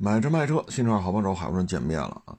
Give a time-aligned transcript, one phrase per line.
[0.00, 2.38] 买车卖车，新车好帮手，海波人见面了啊！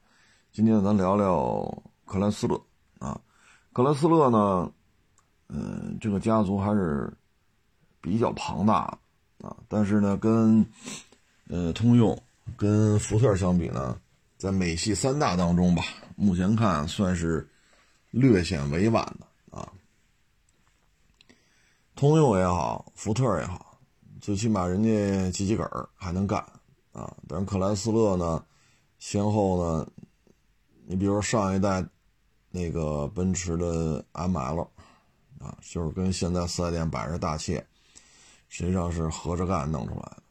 [0.50, 2.58] 今天咱聊聊克莱斯勒
[3.00, 3.20] 啊。
[3.74, 4.72] 克莱斯勒呢，
[5.50, 7.14] 嗯，这个家族还是
[8.00, 8.98] 比较庞大
[9.42, 9.58] 啊。
[9.68, 10.66] 但是呢，跟
[11.50, 12.18] 呃通用、
[12.56, 14.00] 跟福特相比呢，
[14.38, 15.84] 在美系三大当中吧，
[16.16, 17.46] 目前看算是
[18.12, 19.68] 略显委婉的啊。
[21.94, 23.78] 通用也好，福特也好，
[24.22, 24.90] 最起码人家
[25.32, 26.42] 自己个儿还能干。
[27.00, 28.44] 啊，但是克莱斯勒呢，
[28.98, 29.88] 先后呢，
[30.86, 31.86] 你比如说上一代
[32.52, 34.68] 那个奔驰的 ML，
[35.40, 37.66] 啊，就是跟现在四 S 店摆着大切，
[38.50, 40.24] 实际上是合着干弄出来的。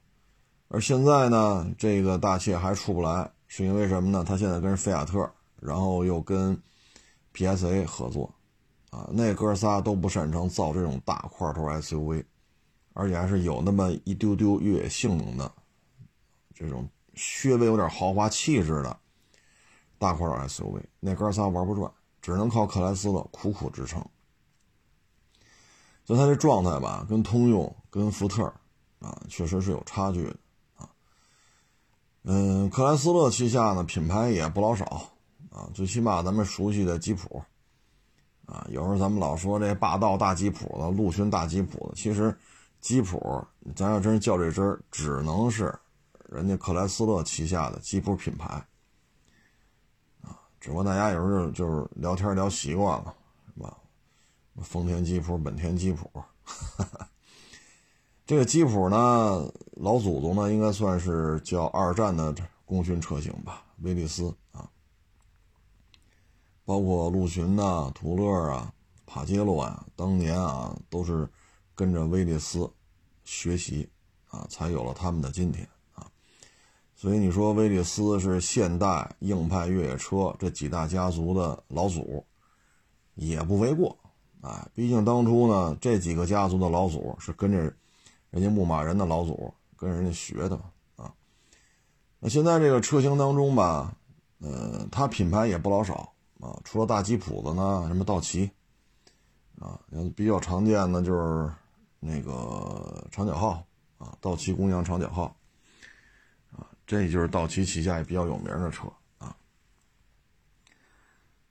[0.69, 4.23] 而现在呢，这个大切还出不来，是因为什么呢？
[4.23, 5.27] 他现在跟菲亚特，
[5.59, 6.55] 然后又跟
[7.33, 8.31] PSA 合作，
[8.91, 12.23] 啊，那哥仨都不擅长造这种大块头 SUV，
[12.93, 15.51] 而且还是有那么一丢丢越野性能的。
[16.59, 18.99] 这种稍微有点豪华气质的
[19.97, 21.89] 大块 SUV，那哥仨玩不转，
[22.21, 24.05] 只能靠克莱斯勒苦苦支撑。
[26.05, 28.43] 就他这状态吧，跟通用、跟福特
[28.99, 30.37] 啊，确实是有差距的
[30.79, 30.91] 啊。
[32.25, 34.85] 嗯，克莱斯勒旗下呢品牌也不老少
[35.53, 37.41] 啊，最起码咱们熟悉的吉普
[38.47, 42.37] 啊，有时候咱们老说这霸道大吉普的、陆巡大吉普的，其实
[42.81, 45.73] 吉普咱要真是较这真儿，只能是。
[46.29, 48.47] 人家克莱斯勒旗下的吉普品牌，
[50.23, 53.15] 啊，只不过大家有时候就是聊天聊习惯了，
[53.47, 53.77] 是吧？
[54.63, 56.11] 丰田吉普、本田吉普，
[58.27, 62.35] 这个吉普呢，老祖宗呢，应该算是叫二战的
[62.67, 64.69] 功勋车型吧，威利斯啊，
[66.65, 68.71] 包括陆巡呐、途乐啊、
[69.07, 71.27] 帕杰罗啊，当年啊都是
[71.75, 72.71] 跟着威利斯
[73.25, 73.89] 学习
[74.27, 75.67] 啊，才有了他们的今天。
[77.01, 82.27] 所以你说威利斯是现代硬派越野车这几大家族的老祖，
[83.15, 83.97] 也不为过，
[84.41, 87.73] 啊，毕竟当初呢这几个家族的老祖是跟着
[88.31, 90.65] 人家牧马人的老祖跟人家学的嘛
[90.97, 91.15] 啊。
[92.19, 93.95] 那现在这个车型当中吧，
[94.41, 98.51] 呃，它品牌也不老少啊，除了大吉普的呢，什么道奇，
[99.61, 99.79] 啊，
[100.17, 101.49] 比较常见的就是
[102.01, 103.63] 那个长角号
[103.99, 105.33] 啊，道奇公羊长角号。
[106.89, 109.37] 这就是道奇旗下也比较有名的车啊，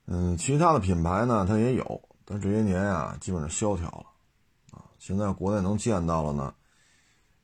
[0.06, 4.82] 嗯，其他的品牌呢，它也有，但这些年啊，基本上萧条了啊。
[4.98, 6.52] 现在国内能见到了呢，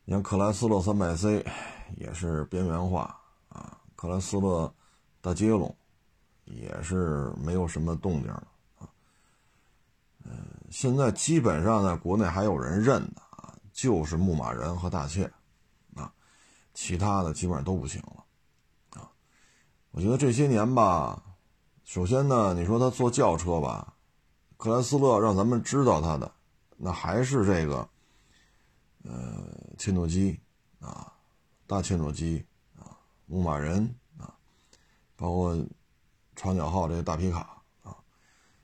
[0.04, 1.46] 你像克莱斯勒 300C
[1.96, 3.16] 也是边缘化
[3.48, 4.74] 啊，克莱斯勒
[5.20, 5.72] 大捷龙
[6.46, 8.48] 也是没有什么动静了
[8.80, 8.90] 啊。
[10.24, 10.34] 嗯，
[10.68, 15.30] 现在基本上在国内还有人认的啊，就是牧马人和大切。
[16.74, 18.24] 其他的基本上都不行了，
[19.00, 19.08] 啊，
[19.92, 21.22] 我觉得这些年吧，
[21.84, 23.94] 首先呢，你说他做轿车吧，
[24.56, 26.34] 克莱斯勒让咱们知道他的，
[26.76, 27.88] 那还是这个，
[29.04, 29.48] 呃，
[29.78, 30.40] 切诺基
[30.80, 31.12] 啊，
[31.68, 32.44] 大切诺基
[32.76, 34.34] 啊，牧马人啊，
[35.14, 35.56] 包括
[36.34, 37.96] 长角号这个大皮卡啊，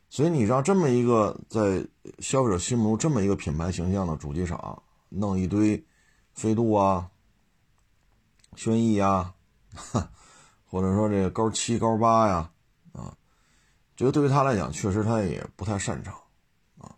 [0.08, 1.86] 所以你让这么一个在
[2.18, 5.86] 消费者心目中这么一个品牌形象的主机厂，弄一堆
[6.34, 7.08] 飞度啊。
[8.56, 9.32] 轩逸呀，
[10.66, 12.50] 或者说这个高七高八呀，
[12.92, 13.16] 啊，
[13.96, 16.14] 这个对于他来讲，确实他也不太擅长，
[16.78, 16.94] 啊，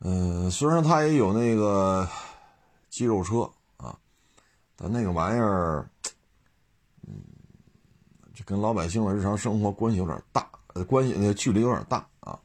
[0.00, 2.08] 嗯，虽然他也有那个
[2.88, 3.98] 肌肉车啊，
[4.76, 5.90] 但那个玩意儿，
[7.06, 7.22] 嗯，
[8.34, 10.48] 就跟老百姓的日常生活关系有点大，
[10.86, 12.38] 关系那距离有点大啊。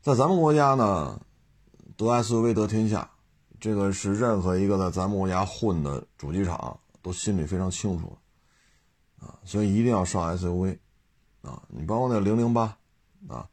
[0.00, 1.20] 在咱们国家呢，
[1.96, 3.10] 得 SUV 得天下。
[3.60, 8.16] 这个是任何一个在咱们国家混的主机厂都心里非常清楚
[9.20, 10.78] 啊，所以一定要上 SUV
[11.42, 11.60] 啊！
[11.68, 12.76] 你包括那零零八
[13.28, 13.48] 啊，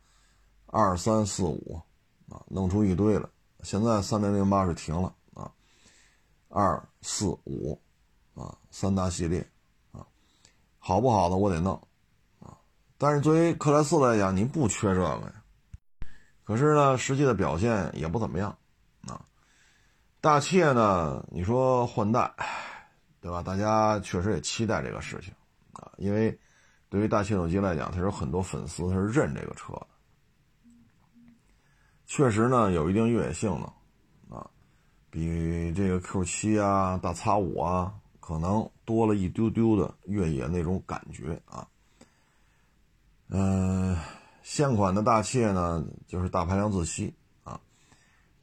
[0.67, 1.81] 二三四五
[2.29, 3.27] 啊，弄出一堆来。
[3.63, 5.51] 现在三零零八是停了啊，
[6.49, 7.81] 二四五
[8.35, 9.47] 啊，三大系列
[9.91, 10.05] 啊，
[10.78, 11.75] 好不好的我得弄
[12.40, 12.55] 啊。
[12.97, 15.43] 但是作为克莱斯来讲，你不缺这个呀，
[16.43, 18.55] 可是呢，实际的表现也不怎么样
[19.07, 19.19] 啊。
[20.25, 21.23] 大切呢？
[21.29, 22.33] 你说换代，
[23.22, 23.43] 对吧？
[23.43, 25.31] 大家确实也期待这个事情
[25.73, 26.35] 啊，因为
[26.89, 29.85] 对于大切手机来讲，它有很多粉丝，他是认这个车的。
[32.07, 34.49] 确实呢，有一定越野性能啊，
[35.11, 41.67] 比这个 Q 七啊、大叉五啊，可能多了一丢丢的越野那种感觉啊。
[43.29, 43.95] 嗯，
[44.41, 47.13] 现款的大切呢，就是大排量自吸。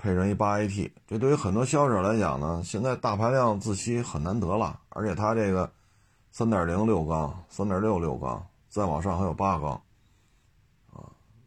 [0.03, 5.73] 配上一八 AT，这对于很多消费者来讲呢，现在大排量自吸很难得了，而且它这个
[6.33, 9.81] 三点零六缸、三点六六缸，再往上还有八缸，
[10.93, 11.07] 啊，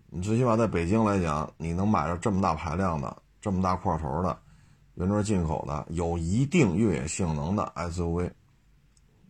[0.10, 4.40] 你最起码在北京来讲，你能买着这么大排量的、这么大块头的、
[4.94, 8.32] 原装进口的、有一定越野性能的 SUV，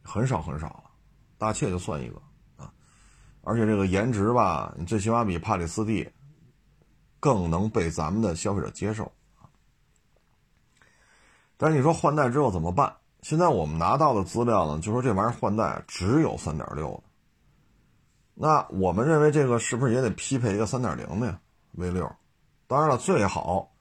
[0.04, 0.84] 很少很少了，
[1.40, 2.22] 大切就算一个
[2.58, 2.72] 啊，
[3.42, 6.08] 而且这个颜值吧，你最起码比帕里斯蒂。
[7.26, 9.12] 更能被咱们的消费者接受！
[11.58, 12.96] 但是你说换代之后怎么办？
[13.24, 17.04] 现在我们拿到的资料呢，就说这玩意儿换代只有三点六的。
[18.36, 21.40] 那我们认为这个是不是也得匹配一个三点零的呀
[21.72, 22.08] ？V 六，
[22.68, 23.74] 当然了，最好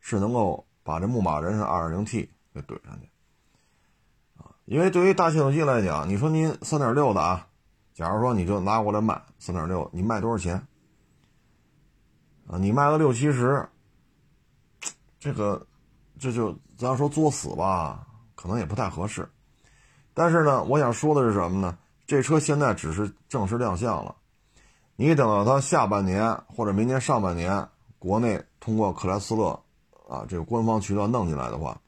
[0.00, 3.08] 是能够把这牧马人是二点零 T 给怼上去
[4.38, 4.50] 啊！
[4.64, 7.46] 因为对于大系统机来讲，你说您三点六的啊，
[7.94, 10.66] 假如说你就拿过来卖三点六，你卖多少钱？
[12.50, 13.68] 啊，你卖个六七十，
[15.20, 15.66] 这个，
[16.18, 19.28] 这就咱要说作死吧，可能也不太合适。
[20.14, 21.76] 但是呢，我想说的是什么呢？
[22.06, 24.16] 这车现在只是正式亮相了，
[24.96, 27.68] 你等到它下半年或者明年上半年，
[27.98, 29.50] 国内通过克莱斯勒
[30.08, 31.78] 啊这个官方渠道弄进来的话，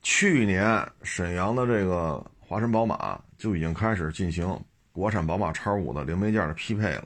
[0.00, 4.58] 去年沈阳的这个华晨宝马就已经开始进行
[4.92, 7.04] 国产宝马叉五的零配件的匹配了。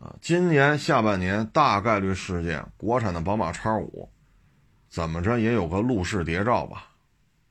[0.00, 4.08] 啊，今年下半年大概率事件，国产的宝马叉五，
[4.88, 6.86] 怎么着也有个路试谍照吧？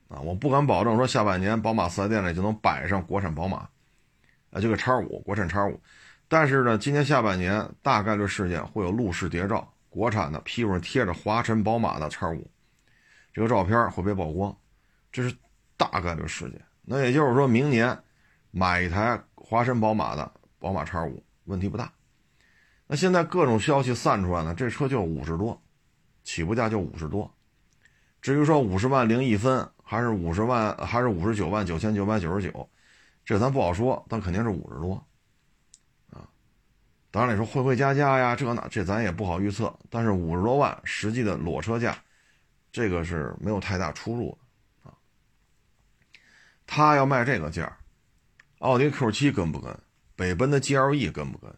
[0.08, 3.58] 啊，我不敢保证说下半年宝马四 S 店里就能摆上国产宝马，
[4.50, 5.80] 啊，这个叉五国产叉五，
[6.26, 12.50] 但是呢，今年下半年大概率事件会有路试谍照，国产的屁股上贴着华晨宝马的叉五，
[13.32, 14.52] 这个照片会被曝光，
[15.12, 15.32] 这是
[15.76, 16.60] 大概率事件。
[16.82, 17.96] 那也就是说明年
[18.50, 21.92] 买一台华晨宝马的宝马叉五问题不大。
[22.92, 25.62] 那现在各种消息散出来呢，这车就五十多，
[26.24, 27.32] 起步价就五十多。
[28.20, 32.68] 至于说五十万零一分，还是五十万，还是五十九万九千九百九十九，
[33.24, 35.06] 这咱不好说，但肯定是五十多，
[36.10, 36.28] 啊。
[37.12, 38.34] 当然你说会不会加价呀？
[38.34, 39.72] 这那这咱也不好预测。
[39.88, 41.96] 但是五十多万实际的裸车价，
[42.72, 44.36] 这个是没有太大出入
[44.82, 44.98] 的啊。
[46.66, 47.78] 他要卖这个价，
[48.58, 49.78] 奥迪 Q7 跟不跟？
[50.16, 51.54] 北奔的 GLE 跟不跟？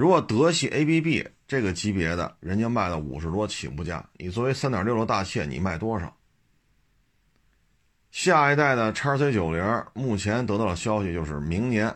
[0.00, 6.16] 如果德系 ABB 这个级别的，人家卖了五十多起步价，你作为三点六的大切，你卖多少？
[8.10, 11.94] 下一代的叉 C 九零，目前得到的消息就是明年，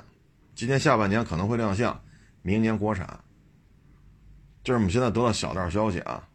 [0.54, 1.98] 今年下半年可能会亮相，
[2.42, 3.08] 明年国产。
[4.62, 6.28] 就是我们现在得到小道消息啊，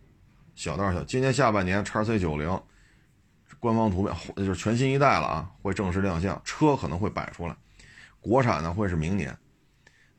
[0.55, 2.59] 小道消息，今年下半年叉 C 九零
[3.59, 7.55] 官方图片就是全新一代了啊，会正式亮相，车可能会摆出来，
[8.19, 9.37] 国产呢会是明年。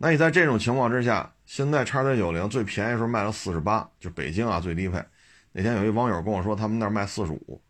[0.02, 5.04] 那你在这种情况之下，现在叉 C 九零最便宜时候卖了四十八，就北京啊最低配。
[5.50, 7.60] 那天有一网友跟我说，他们那儿卖四十五，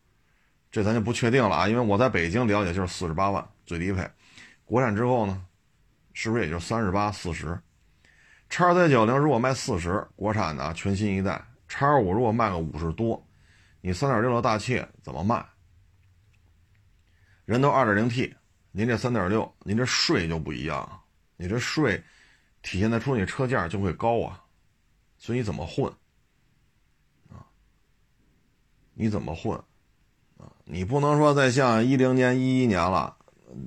[0.71, 4.07] 这咱就不确定了啊，因为我在北京了解就是四十八万最低配。
[4.67, 5.43] 国产之后呢，
[6.13, 7.59] 是不是也就三十八、四十？
[8.51, 13.27] 叉 C 九零如果卖四十，国产的全新一代，叉五如果卖个五十多，
[13.81, 15.43] 你三点六的大切怎么卖？
[17.47, 18.37] 人都二点零 T，
[18.73, 21.01] 您这三点六，您这税就不一样，
[21.39, 21.99] 你这税。
[22.63, 24.43] 体现在出你车价就会高啊，
[25.19, 25.91] 所以你怎么混
[27.31, 27.47] 啊？
[28.95, 29.59] 你怎么混
[30.39, 30.53] 啊？
[30.65, 33.17] 你不能说再像一零年、一一年了，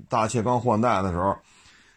[0.07, 1.37] 大切刚换代的时候，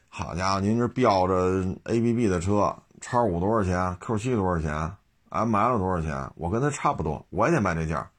[0.09, 4.97] 好家伙，您这标着 A B B 的车，叉五多少钱？Q 七多少钱
[5.29, 6.33] ？M L 多少钱？
[6.37, 8.11] 我跟他差不多，我也得卖这价。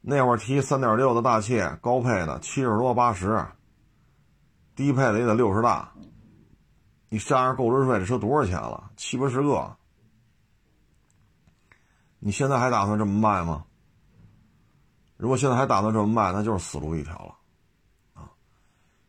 [0.00, 3.46] 那会儿提三点六的大切，高配的七十多八十，
[4.74, 5.92] 低配的也得六十大。
[7.12, 8.90] 你加上购置税，这车多少钱了？
[8.96, 9.76] 七八十个。
[12.18, 13.66] 你现在还打算这么卖吗？
[15.18, 17.34] 如果现在还打算这么卖，那就是死路一条了，
[18.14, 18.32] 啊！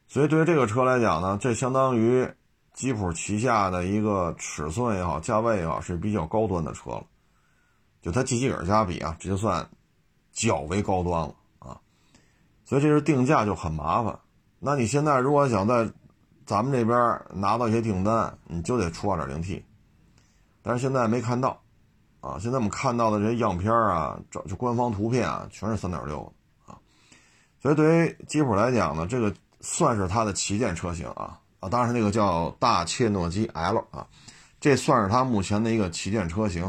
[0.10, 2.30] 所以对于这个车来讲呢，这相当于
[2.74, 7.06] 吉普旗下的一个尺寸也好，价位也好，是比较高端的车了。
[8.02, 9.66] 就它机器人加比啊，这就算
[10.34, 11.80] 较为高端了啊。
[12.66, 14.20] 所以这是定价就很麻烦。
[14.60, 15.90] 那你现在如果想在
[16.46, 19.64] 咱们这边拿到一些订单，你就得出 2.0T，
[20.62, 21.62] 但是现在没看到，
[22.20, 26.32] 啊，现在我们看到的这些样片啊，这就官方图片啊，全是3.6
[26.66, 26.78] 啊，
[27.62, 34.06] 所以对于吉普来讲呢，这个算是它的旗舰车型啊，啊，当然那个叫大切诺基 L 啊，
[34.60, 36.66] 这算是它目前的一个旗舰车型，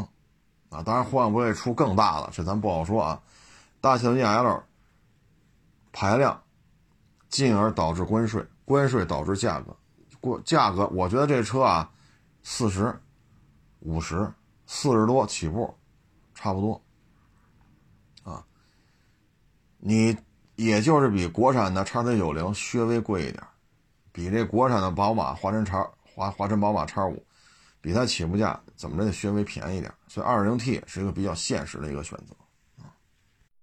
[0.70, 3.20] 啊，当然会不会出更大的，这咱不好说啊，
[3.80, 4.62] 大切诺基 L
[5.92, 6.40] 排量，
[7.28, 8.44] 进而导致关税。
[8.64, 9.76] 关税导致价格，
[10.20, 11.90] 过价格，我觉得这车啊，
[12.42, 12.94] 四十、
[13.80, 14.32] 五十、
[14.66, 15.74] 四十多起步，
[16.34, 16.82] 差不多。
[18.22, 18.44] 啊，
[19.78, 20.16] 你
[20.56, 23.42] 也就是比国产的叉 C 九零稍微贵一点，
[24.12, 27.22] 比这国产的宝马华晨叉华华晨宝马叉五，
[27.80, 32.34] 比它起步价怎么着得稍微便宜点，所以二点零 T 是一个比较现实的一个选择
[32.82, 32.88] 啊。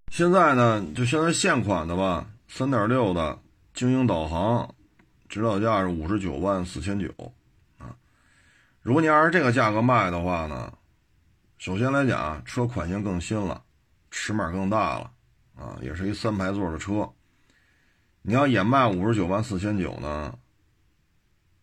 [0.10, 3.40] 现在呢，就现在现款的吧，三点六的
[3.74, 4.76] 精英导航，
[5.32, 7.08] 指导价是五十九万四千九
[7.78, 7.96] 啊。
[8.82, 10.78] 如果你按这个价格卖的话呢，
[11.58, 13.64] 首先来讲，车款型更新了，
[14.12, 15.10] 尺码更大了
[15.56, 17.10] 啊，也是一三排座的车。
[18.22, 20.38] 你要也卖五十九万四千九呢？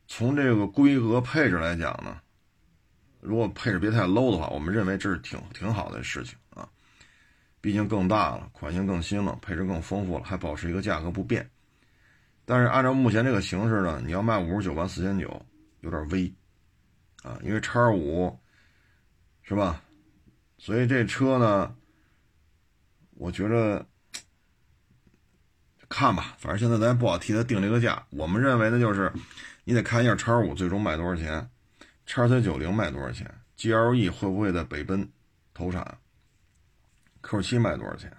[0.07, 2.19] 从这个规格配置来讲呢，
[3.21, 6.67] 如果配置别太 low 的话，我们认为这是挺挺好的事情啊。
[7.61, 11.51] 毕竟更大了，款型更新了，配置更丰富了，还保持一个价格不变。
[12.49, 15.45] 但是按照目前这个形式呢，你要卖五十九万四千九，
[15.81, 16.33] 有点微
[17.23, 18.35] 啊，因为叉五
[19.43, 19.83] 是吧？
[20.57, 21.77] 所以这车呢，
[23.17, 23.87] 我觉着
[25.91, 28.07] 看吧，反正现在咱也不好替他定这个价。
[28.09, 29.13] 我们认为呢，就是。
[29.65, 31.51] 你得看一下叉五最终卖多少钱，
[32.07, 35.07] 叉 C 九零卖多少钱，GLE 会不会在北奔
[35.53, 35.99] 投产
[37.21, 38.11] ？Q 七卖多少钱？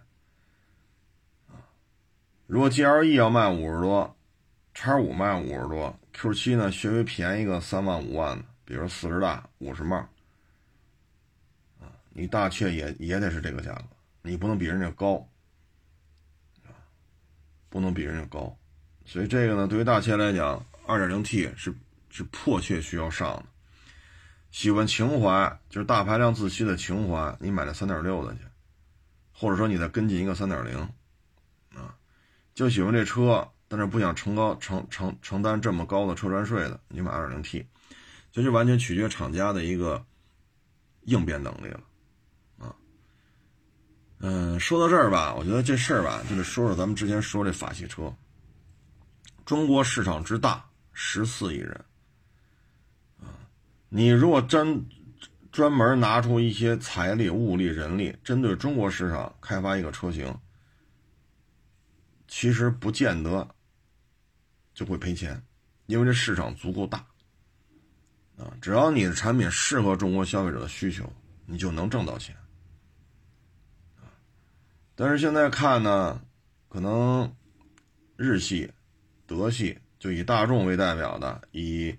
[2.45, 4.15] 如果 GLE 要卖五十多，
[4.81, 9.99] 叉五卖五十多，Q 七呢稍微便宜个三万五万的，比如四十大五十万，
[11.81, 13.83] 啊，你大切也也得是这个价格，
[14.21, 15.27] 你不能比人家高，
[16.63, 16.71] 啊，
[17.69, 18.57] 不能比人家高，
[19.03, 20.65] 所以这个呢，对于大切来讲。
[20.87, 21.75] 二点零 T 是
[22.09, 23.45] 是迫切需要上的，
[24.49, 28.39] 喜欢情怀就是大排量自吸的情怀，你买了三点六的去，
[29.33, 30.79] 或者说你再跟进一个三点零，
[31.75, 31.97] 啊，
[32.55, 37.65] 就喜欢这车，但是不想承高承承承担这么高的车船税的，你买二点零 T，
[38.33, 40.05] 这就完全取决厂家的一个
[41.03, 41.81] 应变能力了，
[42.57, 42.75] 啊，
[44.19, 48.13] 嗯，说到这儿吧，我觉得这事儿吧，就得说说咱们之前说这法系车，
[49.45, 50.65] 中国市场之大。
[51.01, 51.85] 十四亿人，
[53.21, 53.31] 啊，
[53.87, 54.85] 你如果专
[55.49, 60.37] 专门拿出一些财力、物力、人力，针对中国市场开发一个车型，
[62.27, 63.47] 其实不见得
[64.79, 65.43] 就会赔钱，
[65.87, 66.99] 因为这市场足够大，
[68.37, 71.11] 啊，只要你的产品适合中国消费者的需求，
[71.45, 72.33] 你就能挣到钱，
[74.95, 76.21] 但是现在看呢，
[76.69, 77.35] 可能
[78.15, 78.71] 日系、
[79.27, 79.77] 德系。
[79.99, 81.93] 就以大众为代表的，以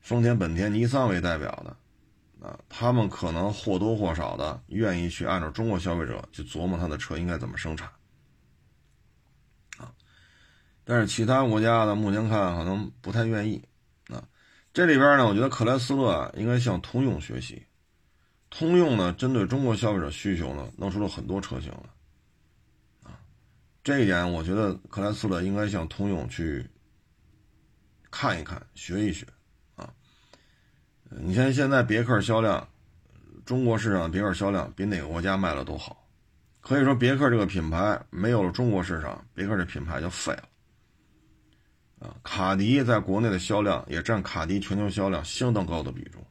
[0.00, 7.88] 丰田、本田、尼桑为代表的，啊，他们可能或多或少的愿意去按照中国消费者去琢磨他的车应该怎么生产，
[10.86, 13.62] 但是其他国家呢，目前看可能不太愿意，
[14.08, 14.24] 啊，
[14.72, 17.62] 这里边呢，我觉得克莱斯勒应该向通用学习，
[18.48, 21.90] 通用呢，针对中国消费者需求呢，弄出了很多车型了，
[23.02, 23.18] 啊，
[23.84, 26.64] 这一点我觉得克莱斯勒应该向通用去。
[28.08, 29.26] 看一看，学一学，
[29.74, 29.92] 啊，
[31.10, 32.66] 你像现在别克销量，
[33.44, 36.08] 中国市场别克销量比哪个国家卖的都好，
[36.62, 40.48] 可以说别克这个品牌没有了中国市场，别克这品牌就废了，
[42.00, 46.24] 啊，卡迪在国内的销量也占卡迪全球销量相当高的比重，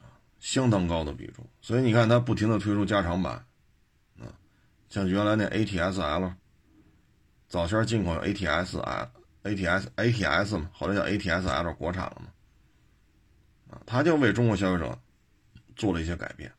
[0.00, 3.46] 啊，相当高的比重，所以你看它不停的推出加长版，
[4.18, 4.26] 啊，
[4.88, 6.32] 像原来那 ATS-L，
[7.48, 9.10] 早先进口 ATS-L。
[9.42, 12.26] A T S A T S 嘛，后来叫 A T S L 国产了嘛，
[13.70, 15.00] 啊，他就为中国消费者
[15.74, 16.52] 做了一些改变，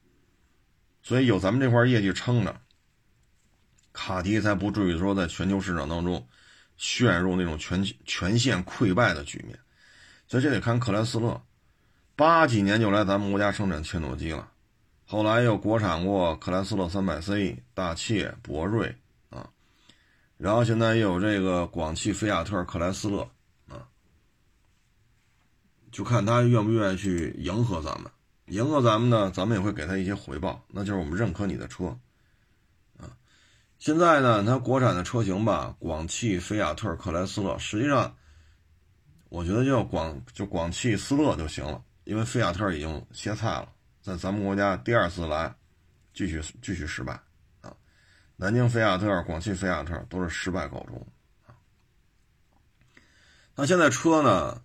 [1.04, 2.60] 所以有咱们这块业绩撑着，
[3.94, 6.28] 卡迪才不至于说在全球市场当中
[6.82, 9.60] 陷入那种全全线溃败的局面。
[10.28, 11.40] 所以这得看克莱斯勒，
[12.16, 14.50] 八几年就来咱们国家生产切诺基了，
[15.06, 18.96] 后来又国产过克莱斯勒三百 C、大切、博瑞
[19.30, 19.48] 啊。
[20.38, 23.30] 然后现在又有这个广汽菲亚特克莱斯勒，
[23.68, 23.86] 啊，
[25.92, 28.12] 就看他愿不愿意去迎合咱们，
[28.48, 31.96] 迎合咱们呢，咱们也会给他一些回报，那就是我们认可你的车，
[33.82, 38.16] 现在呢，它国产的车型吧，广汽菲亚特克莱斯勒，实际上，
[39.30, 45.56] 我觉得叫广就广汽斯勒就行了，因为菲亚特已经歇菜了，在咱们国家第二次来，
[46.14, 47.20] 继续继续失败
[47.62, 47.76] 啊。
[48.36, 51.08] 南京菲亚特、广汽菲亚特都是失败告终
[51.48, 51.58] 啊。
[53.56, 54.62] 那现在车呢？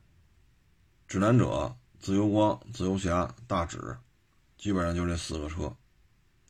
[1.09, 3.97] 指南者、自由光、自由侠、大指，
[4.59, 5.75] 基本上就这四个车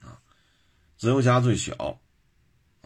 [0.01, 0.19] 啊。
[0.97, 2.01] 自由侠最小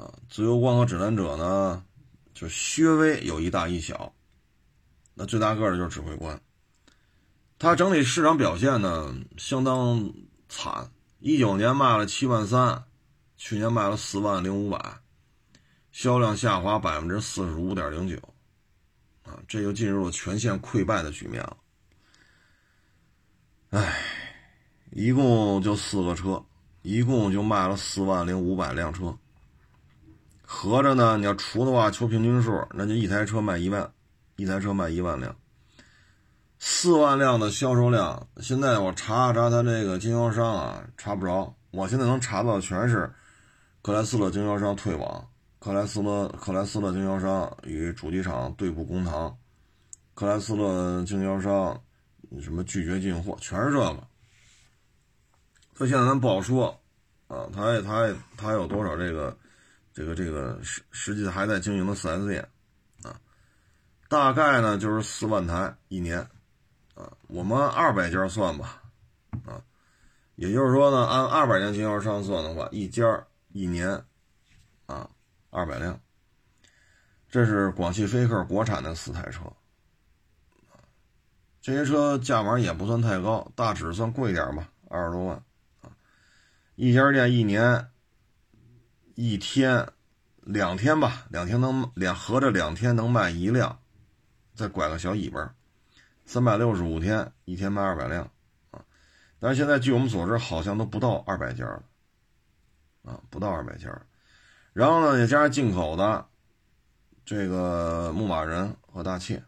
[0.01, 1.85] 啊，自由光和指南者呢，
[2.33, 4.11] 就稍微有一大一小。
[5.13, 6.41] 那最大个的就是指挥官，
[7.59, 10.11] 它整体市场表现呢相当
[10.49, 12.83] 惨，一九年卖了七万三，
[13.37, 15.01] 去年卖了四万零五百，
[15.93, 18.17] 销量下滑百分之四十五点零九，
[19.25, 21.57] 啊，这就进入了全线溃败的局面了。
[23.69, 24.03] 唉，
[24.93, 26.43] 一共就四个车，
[26.81, 29.15] 一共就卖了四万零五百辆车，
[30.53, 33.89] 合着呢，你要除的话，求平均数，那就一台车卖一万，
[34.35, 35.35] 一台车卖一万辆。
[36.59, 41.55] 四万辆的销售量，现在我查查他这个经销商啊，查不着。
[41.71, 43.09] 我现在能查到全是
[43.81, 45.25] 克莱斯勒经销商退网，
[45.61, 49.39] 克莱斯勒克莱斯勒经销商与主机厂对簿公堂，
[50.15, 51.81] 克莱斯勒经销商
[52.43, 54.05] 什么拒绝进货，全是这个。
[55.77, 56.77] 所以现在咱不好说
[57.29, 59.35] 啊，他他他有多少这个
[60.01, 62.49] 这个这个实实际还在经营的 4S 店
[63.03, 63.21] 啊？
[64.09, 66.19] 大概呢就是四万台一年。
[66.95, 68.83] 啊我们按二百家算吧，
[69.45, 69.63] 啊，
[70.37, 73.89] 也就是说呢，按二百家经销商算的话，一家一年，
[74.87, 75.09] 啊，
[75.51, 75.99] 二百辆。
[77.29, 79.45] 这是广汽菲克国产的四台车，
[81.61, 85.43] 这些车价码也不算太高，大致算贵点吧，二十多万，
[85.83, 85.93] 啊，
[86.75, 87.90] 一家店一年，
[89.23, 89.87] 一天，
[90.41, 93.79] 两天吧，两天能两合着两天能卖一辆，
[94.55, 95.55] 再拐个小尾巴。
[96.25, 98.31] 三百六十五天，一天卖二百辆，
[98.71, 98.83] 啊，
[99.39, 101.83] 但是现在据我们所知，好像都不到二百家了，
[103.05, 103.95] 啊，不到二百家。
[104.73, 106.27] 然后呢，也加上进口的
[107.27, 109.45] 这个牧马人和大切，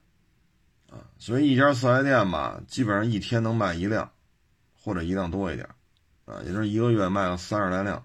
[0.90, 4.12] 啊，所以一家四 S 店吧，基本上一天能卖一辆，
[4.74, 5.66] 或者一辆多一点，
[6.26, 8.04] 啊，也就是一个月卖个三十来辆。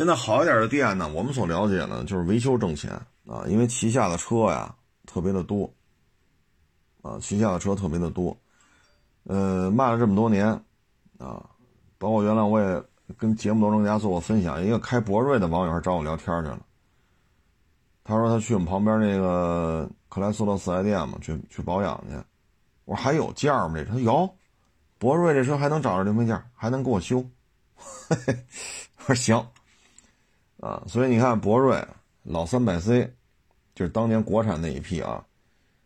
[0.00, 2.90] 现在好一点的店呢，我们所了解呢，就是维修挣钱
[3.26, 5.70] 啊，因为旗下的车呀特别的多。
[7.02, 8.34] 啊，旗下的车特别的多，
[9.24, 10.46] 呃，卖了这么多年，
[11.18, 11.44] 啊，
[11.98, 12.82] 包括原来我也
[13.18, 16.58] 跟节目当中大家做过分享，一个开博瑞的网友还找我聊天去了，
[18.02, 22.16] 他说他去我们旁边那个克莱斯勒四 S 店嘛，去去保养去，
[22.86, 23.74] 我说还有件吗？
[23.74, 24.34] 这车有，
[24.96, 27.22] 博瑞这车还能找着零配件，还能给我修，
[28.08, 29.46] 我说行，
[30.60, 31.82] 啊，所以你看博瑞
[32.22, 33.12] 老三百 C，
[33.74, 35.24] 就是当年国产那一批啊，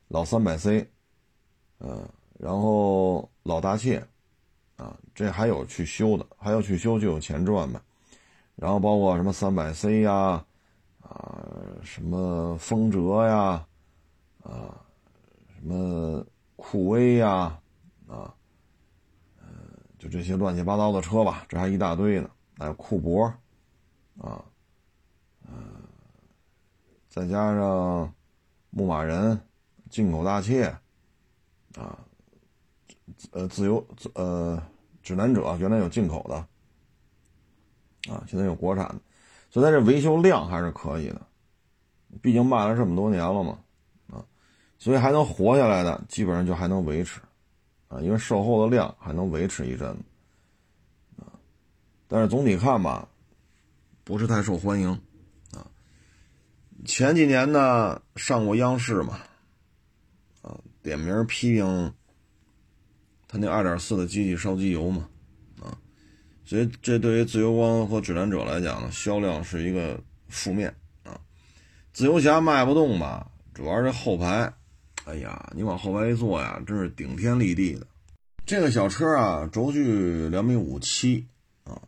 [0.09, 0.89] 老三百 C。
[1.81, 2.09] 嗯，
[2.39, 4.03] 然后老大切，
[4.77, 7.81] 啊，这还有去修的，还要去修就有钱赚呗。
[8.57, 10.45] 然后包括什么三百 C 呀，
[11.03, 11.43] 啊，
[11.83, 13.67] 什么风哲呀，
[14.45, 14.81] 啊，
[15.55, 16.25] 什么
[16.57, 17.59] 酷威呀，
[18.09, 18.33] 啊，
[19.43, 19.47] 嗯，
[19.99, 22.31] 就这些乱七八糟的车吧，这还一大堆呢。
[22.57, 23.27] 还有库博，
[24.19, 24.43] 啊，
[25.49, 25.55] 嗯，
[27.09, 28.13] 再加上
[28.71, 29.41] 牧马人，
[29.91, 30.75] 进口大切。
[31.77, 31.99] 啊，
[33.33, 34.63] 呃，自由呃，
[35.03, 36.37] 指南者原来有进口的，
[38.15, 39.01] 啊，现在有国产的，
[39.51, 41.21] 所以它这维修量还是可以的，
[42.23, 43.59] 毕竟卖了这么多年了嘛，
[44.09, 44.25] 啊，
[44.79, 47.21] 所以还能活下来的，基本上就还能维持，
[47.89, 51.27] 啊，因为售后的量还能维持一阵子，啊，
[52.07, 53.09] 但是总体看吧，
[54.05, 54.97] 不是太受欢迎，
[56.85, 59.21] 前几年呢上过央视嘛。
[60.43, 61.95] 啊点名批评
[63.27, 65.09] 他那二点四的机器烧机油嘛，
[65.59, 65.73] 啊，
[66.45, 71.19] 所以这对于自由光和指南者来讲呢，销量是一个负面啊。
[71.95, 74.53] 自由侠卖不动吧，主要是后排，
[75.07, 77.87] 哎呀，你往后排一坐呀，真是顶天立地的。
[78.45, 81.27] 这个小车啊，轴距两米五七
[81.65, 81.81] 啊，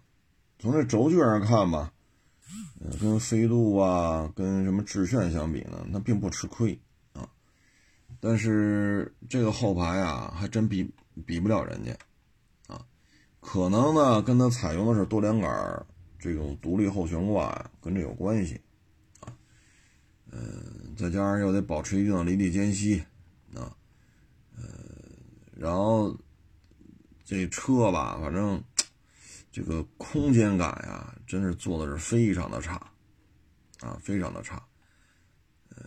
[0.59, 1.93] 从这轴距上看吧，
[3.01, 6.79] 跟飞度啊，跟什么致炫相比呢，那并不吃亏
[7.13, 7.29] 啊。
[8.21, 10.91] 但是这个后排啊，还真比
[11.25, 11.97] 比不了人家，
[12.67, 12.87] 啊，
[13.41, 15.87] 可能呢跟它采用的是多连杆
[16.19, 18.61] 这种独立后悬挂，跟这有关系，
[19.21, 19.33] 啊，
[20.31, 22.99] 嗯，再加上又得保持一定的离地间隙，
[23.55, 23.75] 啊，
[24.57, 24.63] 呃，
[25.55, 26.17] 然后
[27.25, 28.63] 这车吧，反正
[29.57, 32.75] 这个空间感呀，真是做的是非常的差，
[33.81, 34.63] 啊，非常的差，
[35.71, 35.81] 呃，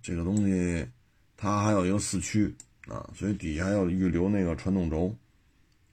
[0.00, 0.88] 这个东西。
[1.36, 2.54] 它还有一个四驱
[2.86, 5.12] 啊，所以底下要预留那个传动轴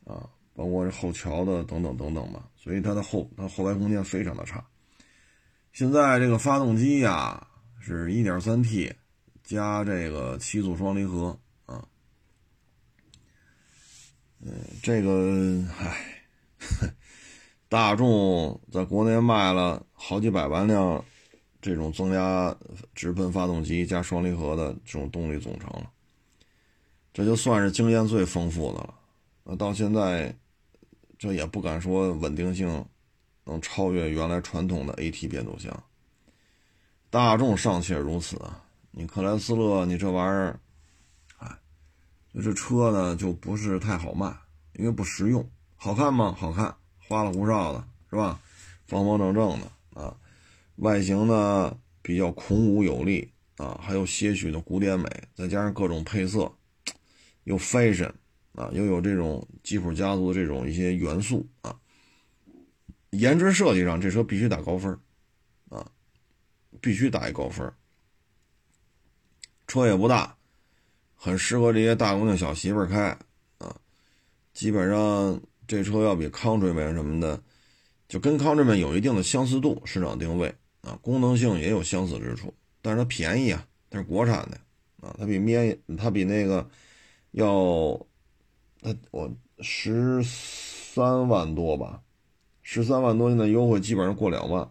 [0.06, 4.64] 啊，包括这后桥的等等等等吧，所以它的后它后排空间非常的差。
[5.74, 7.48] 现在这个发动机呀
[7.80, 8.94] 是 1.3T
[9.44, 11.84] 加这个七速双离合啊，
[14.40, 14.54] 嗯，
[14.84, 16.19] 这个唉，
[17.70, 21.04] 大众在国内卖了好几百万辆。
[21.62, 22.56] 这种增压
[22.96, 25.92] 直喷发动机加双离合的这种动力总成了，
[27.12, 28.94] 这就算是经验最丰富的了。
[29.44, 30.34] 那到现在，
[31.18, 32.86] 这也不敢说稳定性
[33.44, 35.84] 能超越原来传统的 AT 变速箱。
[37.10, 40.60] 大众尚且如此啊，你克莱斯勒，你这玩意儿，
[41.40, 41.58] 哎，
[42.42, 44.34] 这车呢就不是太好卖，
[44.76, 45.46] 因为不实用。
[45.82, 46.36] 好看吗？
[46.38, 46.76] 好看，
[47.08, 48.38] 花里胡哨的，是吧？
[48.86, 50.14] 方方正正的啊，
[50.76, 56.52] 外形呢比较孔武有力啊，还有些许的古典美，再加上各种配色，
[57.46, 58.12] 又 fashion
[58.56, 61.80] 啊，又有这种吉普家族的这种一些元素啊，
[63.12, 64.92] 颜值设计上这车必须打高分
[65.70, 65.90] 啊。
[66.82, 67.74] 必须打一高分
[69.66, 70.38] 车也不大，
[71.16, 73.18] 很适合这些大姑娘小媳妇开
[73.58, 73.76] 啊。
[74.54, 77.40] 基本上这车要比 Countryman 什么的，
[78.08, 82.52] 就跟 Countryman 有一定的相似度，市场定位啊，功能性也有相似之处。
[82.82, 84.60] 但是它便宜啊，它是国产的
[85.08, 86.68] 啊，它比咩，它比那个
[87.34, 88.04] 要，
[88.82, 92.02] 它我十三万多吧，
[92.64, 94.64] 十三万多现在优惠基本上过两万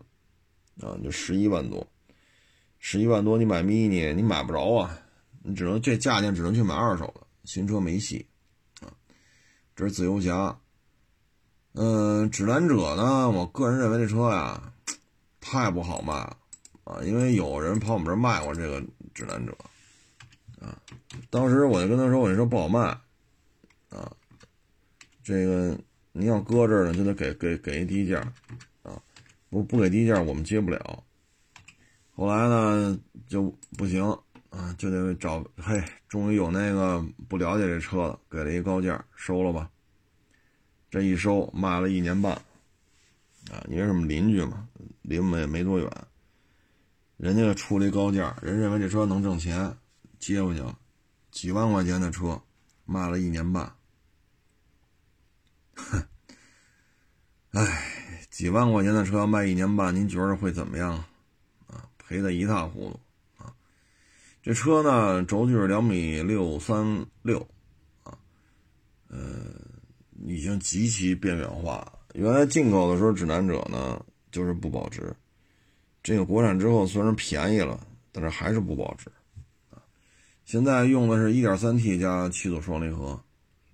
[0.80, 1.86] 啊，就十一万多。
[2.80, 5.00] 十一万多，你买 mini 你买不着啊，
[5.44, 8.26] 你只能这价钱只能去买二手的，新车没戏
[8.80, 8.90] 啊。
[9.76, 10.60] 这是自由侠，
[11.80, 14.60] 嗯，指南者呢，我个人认为这车呀
[15.40, 16.36] 太不好卖了
[16.82, 18.82] 啊，因为有人跑我们这儿卖过这个
[19.14, 19.56] 指南者
[20.60, 20.76] 啊，
[21.30, 22.80] 当时我就跟他说我说不好卖
[23.90, 24.10] 啊，
[25.22, 25.78] 这个
[26.10, 28.18] 你要搁这儿呢就得给给给一低价
[28.82, 29.00] 啊，
[29.48, 31.04] 不不给低价我们接不了。
[32.16, 34.04] 后来呢就不行
[34.50, 39.70] 啊，就得找嘿，终于有那个不了解这车的，给了一高价，收了吧。
[40.90, 42.32] 这一收卖了一年半，
[43.50, 44.68] 啊，因为什么邻居嘛，
[45.02, 45.90] 离我们也没多远，
[47.16, 49.76] 人家出了一高价，人认为这车能挣钱，
[50.18, 50.78] 接过去了，
[51.30, 52.40] 几万块钱的车，
[52.84, 53.76] 卖了一年半，
[55.74, 56.02] 哼，
[57.50, 61.04] 哎，几万块钱的车卖一年半，您觉得会怎么样
[61.66, 61.88] 啊？
[61.98, 63.52] 赔得一塌糊涂啊！
[64.42, 67.46] 这车呢，轴距是两米六三六
[68.04, 68.16] 啊，
[69.08, 69.18] 呃，
[70.24, 71.86] 已经极其边缘化。
[72.14, 74.00] 原来进口的时候，指南者呢
[74.30, 75.14] 就是不保值，
[76.02, 77.78] 这个国产之后虽然便宜了，
[78.10, 79.10] 但是还是不保值
[79.70, 79.78] 啊。
[80.44, 83.20] 现在用的是一点三 T 加七速双离合，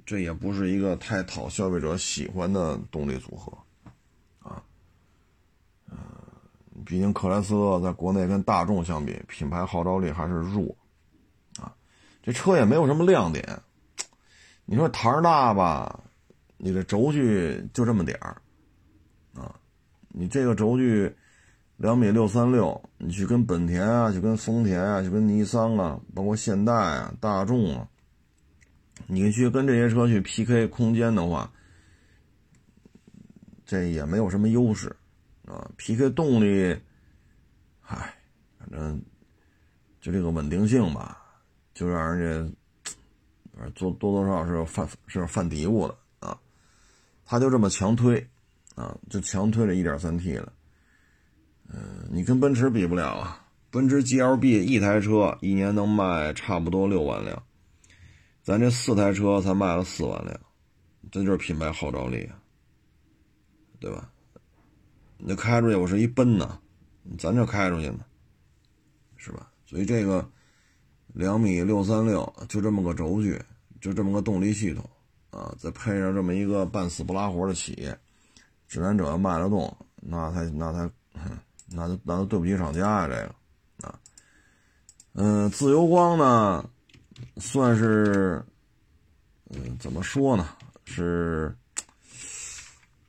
[0.04, 3.56] 这也不是一个太讨消费者喜欢的动力组合
[4.40, 4.62] 啊。
[5.90, 5.96] 嗯。
[6.84, 10.76] 毕竟克莱斯勒在国内跟大众相比，品牌号召力还是弱，
[11.58, 11.72] 啊，
[12.22, 13.62] 这车也没有什么亮点。
[14.66, 16.00] 你说台儿大吧，
[16.56, 18.36] 你的轴距就这么点儿，
[19.34, 19.54] 啊，
[20.08, 21.14] 你这个轴距
[21.76, 27.88] 两米六三六，你去跟本田啊，去跟丰田啊，去跟尼桑啊，包括现代啊、大众啊，
[29.06, 31.52] 你去跟这些车去 PK 空间的话，
[33.66, 34.94] 这也没有什么优势。
[35.46, 36.74] 啊，PK 动力，
[37.82, 38.14] 嗨，
[38.58, 38.98] 反正
[40.00, 41.22] 就这个稳定性吧，
[41.74, 42.48] 就让人
[42.82, 42.92] 家，
[43.52, 45.94] 反正多多多少少是犯是犯嘀咕的。
[47.24, 48.26] 他就这么强推，
[48.74, 50.52] 啊，就强推了一点三 T 了，
[51.68, 53.40] 嗯，你跟奔驰比不了啊。
[53.70, 57.42] 奔驰 GLB 一台车一年能卖差不多六万辆，
[58.42, 60.40] 咱这四台车才卖了四万辆，
[61.10, 62.38] 这就是品牌号召力啊，
[63.80, 64.10] 对吧？
[65.18, 66.58] 你开出去，我是一奔呐，
[67.18, 68.04] 咱这开出去呢，
[69.16, 69.50] 是吧？
[69.66, 70.30] 所以这个
[71.14, 73.40] 两米六三六，就这么个轴距，
[73.80, 74.88] 就这么个动力系统
[75.34, 77.98] 啊，再配上这么一个半死不拉活的企业，
[78.68, 80.88] 指南者要卖得动，那才那才，
[81.66, 83.98] 那就那就对不起厂家呀，这个啊，
[85.14, 86.64] 嗯，自由光呢，
[87.38, 88.44] 算是，
[89.50, 90.48] 嗯，怎么说呢？
[90.84, 91.52] 是，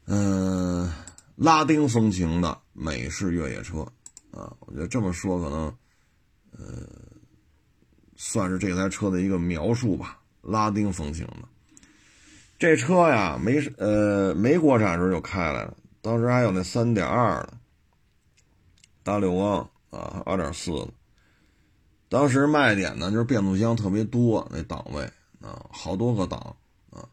[0.05, 0.91] 嗯。
[1.37, 3.81] 拉丁风情的美式越野车，
[4.31, 5.65] 啊，我觉得这么说可能，
[6.53, 6.87] 呃，
[8.15, 10.21] 算是这台车的一个描述吧。
[10.41, 11.43] 拉丁风情的
[12.57, 17.57] 这车呀，没呃没国产时候就开来了，当时还有那三点二的
[19.03, 20.89] 大六缸啊，二点四的。
[22.07, 25.03] 当时卖点呢就是变速箱特别多，那档位
[25.41, 26.55] 啊，好多个档
[26.91, 27.07] 啊。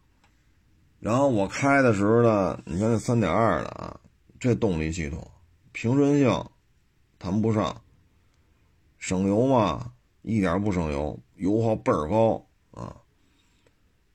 [1.00, 3.98] 然后我开的时候呢，你看那三点二的啊。
[4.40, 5.24] 这动力系统
[5.70, 6.44] 平顺性
[7.20, 7.80] 谈不上，
[8.98, 12.96] 省油嘛，一点不省油，油耗倍儿高啊。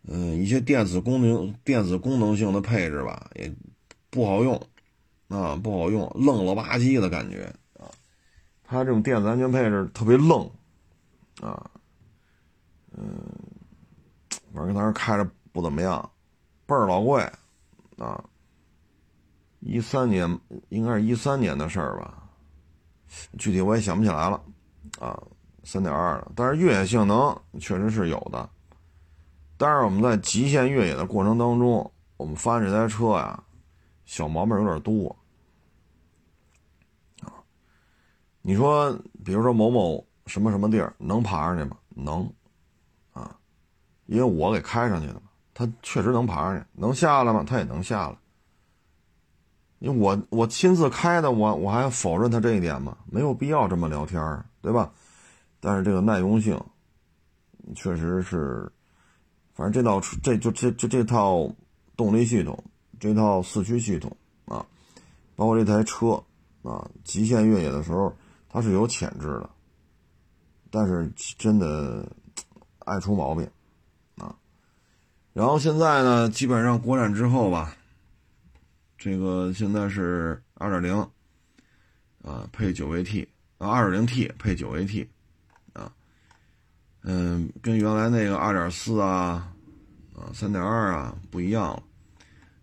[0.08, 3.54] 嗯，一些电子功能、电子功能性的配置吧，也
[4.10, 4.56] 不好用
[5.28, 7.92] 啊，不好用，愣了吧唧的感觉啊。
[8.64, 10.50] 它这种电子安全配置特别愣
[11.42, 11.70] 啊，
[12.96, 13.20] 嗯，
[14.54, 16.10] 反正当时开着不怎么样，
[16.66, 17.22] 倍儿老贵
[17.98, 18.24] 啊。
[19.60, 20.40] 一三年
[20.70, 22.24] 应该是一三年的事儿吧，
[23.38, 24.42] 具体我也想不起来了
[25.00, 25.22] 啊。
[25.64, 28.50] 三点二的，但是越野性能确实是有的。
[29.58, 33.44] 但是我们在极限越野的过程当中，我们发现这台车呀，
[34.06, 35.16] 小毛病有点多
[37.22, 37.34] 啊。
[38.42, 38.92] 你说，
[39.26, 41.78] 比如说某某什么什么地儿能爬上去吗？
[41.90, 42.32] 能
[43.14, 43.36] 啊，
[44.06, 47.44] 因为我给开上去的嘛，它确实能爬上去，能下来吗？
[47.48, 48.18] 它也能下来。
[49.80, 52.98] 因为我我亲自开的，我我还否认它这一点吗？
[53.06, 54.92] 没有必要这么聊天对吧？
[55.60, 56.60] 但是这个耐用性，
[57.76, 58.72] 确实是，
[59.58, 61.52] 反正这套这就这这这套
[61.96, 62.64] 动力系统，
[63.00, 64.16] 这套四驱系统
[64.46, 64.64] 啊，
[65.36, 66.24] 包括这台车
[66.62, 68.16] 啊，极限越野的时候
[68.48, 69.50] 它是有潜质的，
[70.70, 72.08] 但是真的
[72.86, 73.50] 爱出毛病
[74.18, 74.36] 啊。
[75.34, 77.76] 然后现在呢，基本上国产之后吧，
[78.96, 80.96] 这个现在是二点零
[82.22, 85.08] 啊，配九 AT 啊，二点零 T 配九 AT。
[87.10, 89.50] 嗯，跟原来那个二点四啊，
[90.14, 91.82] 啊三点二啊不一样了。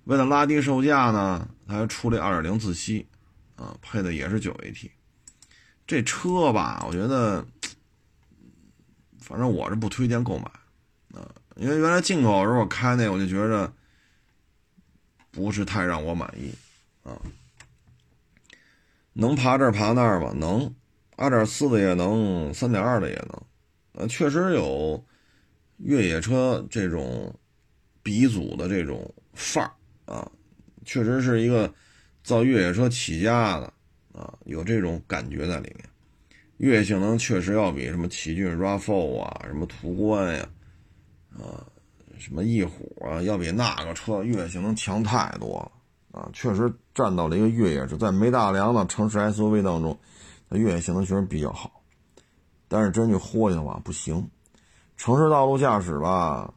[0.05, 3.07] 为了拉低售价呢，它还出了二点零自吸，
[3.57, 4.91] 啊，配的也是九 AT。
[5.87, 7.43] 这车吧，我觉得，
[9.19, 10.45] 反正我是不推荐购买，
[11.19, 11.27] 啊，
[11.57, 13.73] 因为原来进口时候我开那，我就觉着
[15.31, 16.53] 不是太让我满意，
[17.03, 17.17] 啊，
[19.15, 20.35] 能爬这爬那儿吧？
[20.37, 20.71] 能，
[21.17, 23.43] 二点四的也能，三点二的也能。
[23.95, 25.03] 呃，确实有
[25.79, 27.35] 越野车这种
[28.03, 29.71] 鼻祖的这种范儿
[30.13, 30.31] 啊，
[30.85, 31.73] 确实是一个
[32.23, 33.73] 造越野车起家的
[34.13, 35.85] 啊，有这种感觉在里面。
[36.59, 40.49] 越野性能确实要比什么奇骏 RAV4 啊、什么途观呀、
[41.37, 41.67] 啊、
[42.17, 45.59] 什么翼虎啊，要比那个车越野性能强太多
[46.13, 49.99] 了啊，确实占到了一个越野车，在没大梁的城市 SUV 当中，
[50.49, 51.74] 它越野性能确实比较好。
[52.69, 54.29] 但是真去豁去的话不行，
[54.97, 56.53] 城市道路驾驶吧，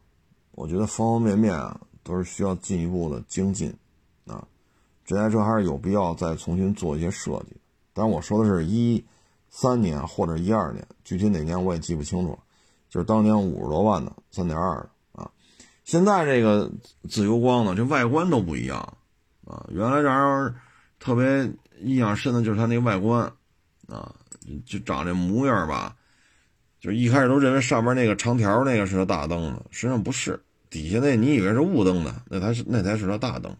[0.52, 3.72] 我觉得方方面面啊都是需要进一步的精进，
[4.26, 4.46] 啊，
[5.04, 7.56] 这台车还是有必要再重新做一些设计。
[7.92, 9.04] 当然我说的是一
[9.50, 12.38] 三年或者一二年，具体哪年我也记不清楚了。
[12.88, 15.30] 就是当年五十多万的三点二的啊，
[15.84, 16.70] 现在这个
[17.08, 18.78] 自由光呢，这外观都不一样
[19.44, 19.66] 啊。
[19.70, 20.54] 原来这玩意
[20.98, 23.30] 特别印象深的就是它那个外观
[23.88, 24.14] 啊，
[24.64, 25.94] 就长这模样吧。
[26.80, 33.50] 就一开始都认为上面那个长条那个是个大灯呢，实际上不是，底下那你以为是雾灯呢，那才是那才是个大灯，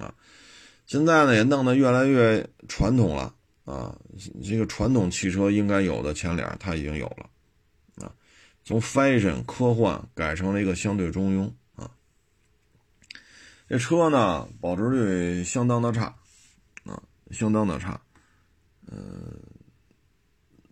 [0.00, 0.14] 啊，
[0.86, 3.34] 现在呢也弄得越来越传统了
[3.66, 3.94] 啊，
[4.42, 8.10] 这个传统汽车应该有的前脸它已经有了，啊，
[8.64, 11.90] 从 fashion 科幻改成了一个相对中庸啊，
[13.68, 16.14] 这车呢保值率相当的差，
[16.84, 18.00] 啊，相当的差，
[18.90, 19.38] 嗯。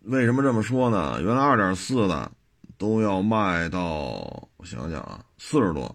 [0.05, 1.21] 为什么这么说呢？
[1.23, 2.33] 原来二点四的
[2.79, 5.95] 都要卖到，我想想啊，四十多，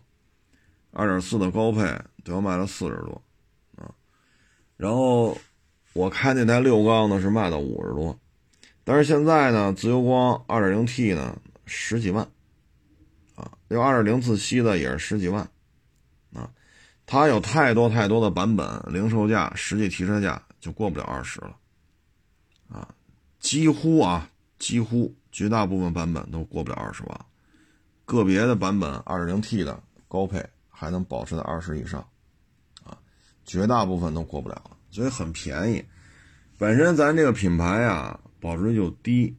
[0.92, 1.82] 二点四的高配
[2.24, 3.20] 都要卖到四十多，
[3.78, 3.90] 啊，
[4.78, 5.36] 然后
[5.94, 8.18] 我开那台六缸呢是卖到五十多，
[8.84, 12.24] 但是现在呢，自由光二点零 T 呢十几万，
[13.34, 15.50] 啊，要二点零自吸的也是十几万，
[16.32, 16.52] 啊，
[17.08, 21.56] 它有太多太多的版本，零售价实际提车价就过不了二十了，
[23.46, 24.28] 几乎啊，
[24.58, 27.26] 几乎绝大部分版本都过不了二十万，
[28.04, 32.04] 个别的版本二点零 T 的高配还能保持在二十以上，
[32.84, 32.98] 啊，
[33.46, 35.86] 绝大部分都过不了，所以很便宜。
[36.58, 39.38] 本身咱这个品牌啊，保值率就低。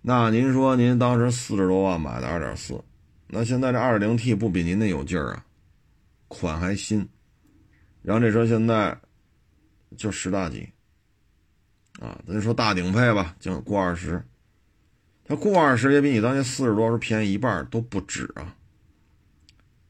[0.00, 2.82] 那您说您当时四十多万买的二点四，
[3.26, 5.44] 那现在这二点零 T 不比您那有劲儿啊？
[6.28, 7.06] 款还新，
[8.00, 8.98] 然后这车现在
[9.98, 10.66] 就十大几。
[11.98, 14.24] 啊，咱就说大顶配吧，就过二十，
[15.24, 18.54] 它过二十也比你当年四十多时便宜一半都不止啊。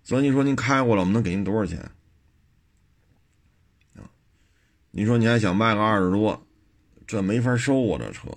[0.03, 1.79] 所以你说您开过了，我们能给您多少钱？
[3.97, 4.09] 啊，
[4.91, 6.47] 你说你还想卖个二十多，
[7.07, 8.29] 这没法收啊，这车，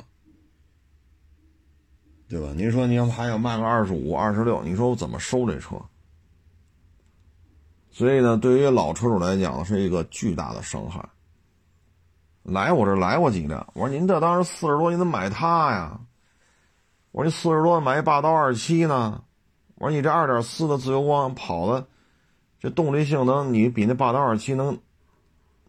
[2.27, 2.53] 对吧？
[2.55, 5.81] 您说您还想卖个二十五、二十六，你说我怎么收这车？
[7.89, 11.07] 所以呢，对于老车主来讲是一个巨大的伤害。
[12.43, 15.99] 来我这来过几辆，我说您这当时四十多，你怎么买它呀？
[17.11, 19.23] 我说你四十多买一霸道二七呢？
[19.75, 21.87] 我说你这二点四的自由光跑的，
[22.59, 24.79] 这动力性能你比那霸道二七能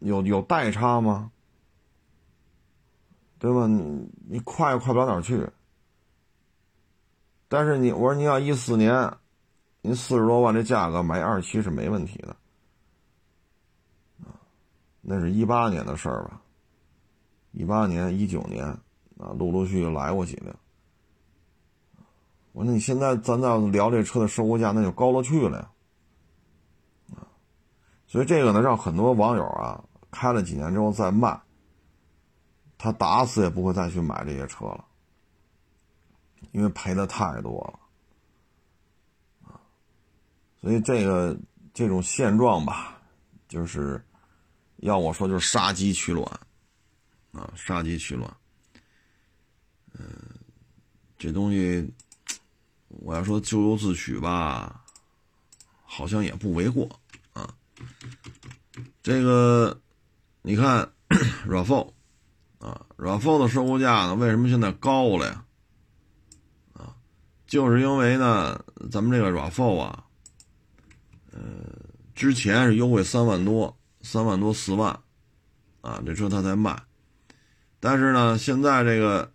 [0.01, 1.31] 有有代差吗？
[3.39, 3.67] 对吧？
[3.67, 5.49] 你你快也快不了哪儿去。
[7.49, 9.13] 但是你我说你要一四年
[9.81, 12.37] 您四十多万这价格买二七是没问题的，
[14.25, 14.33] 啊，
[15.01, 16.41] 那是一八年的事儿吧？
[17.53, 18.67] 一八年、一九年
[19.19, 20.55] 啊，陆陆续续来过几辆。
[22.53, 25.71] 我说你现在咱再聊这车的收购价，那就高了去了呀，
[27.17, 27.25] 啊，
[28.07, 31.41] 所以这个呢，让很多网友啊，开了几年之后再卖，
[32.77, 34.85] 他打死也不会再去买这些车了，
[36.51, 39.61] 因为赔的太多了，啊，
[40.61, 41.35] 所以这个
[41.73, 43.01] 这种现状吧，
[43.49, 44.05] 就是
[44.77, 46.27] 要我说就是杀鸡取卵，
[47.33, 48.35] 啊，杀鸡取卵，
[49.95, 50.07] 嗯，
[51.18, 51.92] 这东西。
[53.01, 54.85] 我要说咎由自取吧，
[55.83, 57.01] 好像也不为过
[57.33, 57.55] 啊。
[59.03, 59.81] 这个，
[60.42, 60.92] 你看
[61.49, 61.90] ，RAV4
[62.59, 65.45] 啊，RAV4 的收购价呢，为什么现在高了呀？
[66.75, 66.95] 啊，
[67.47, 70.05] 就是因为呢，咱们这个 RAV4 啊，
[71.31, 71.40] 呃，
[72.14, 75.01] 之前是优惠三万多，三万多四万，
[75.81, 76.79] 啊，这车它才卖，
[77.85, 79.29] 但是呢，现在这个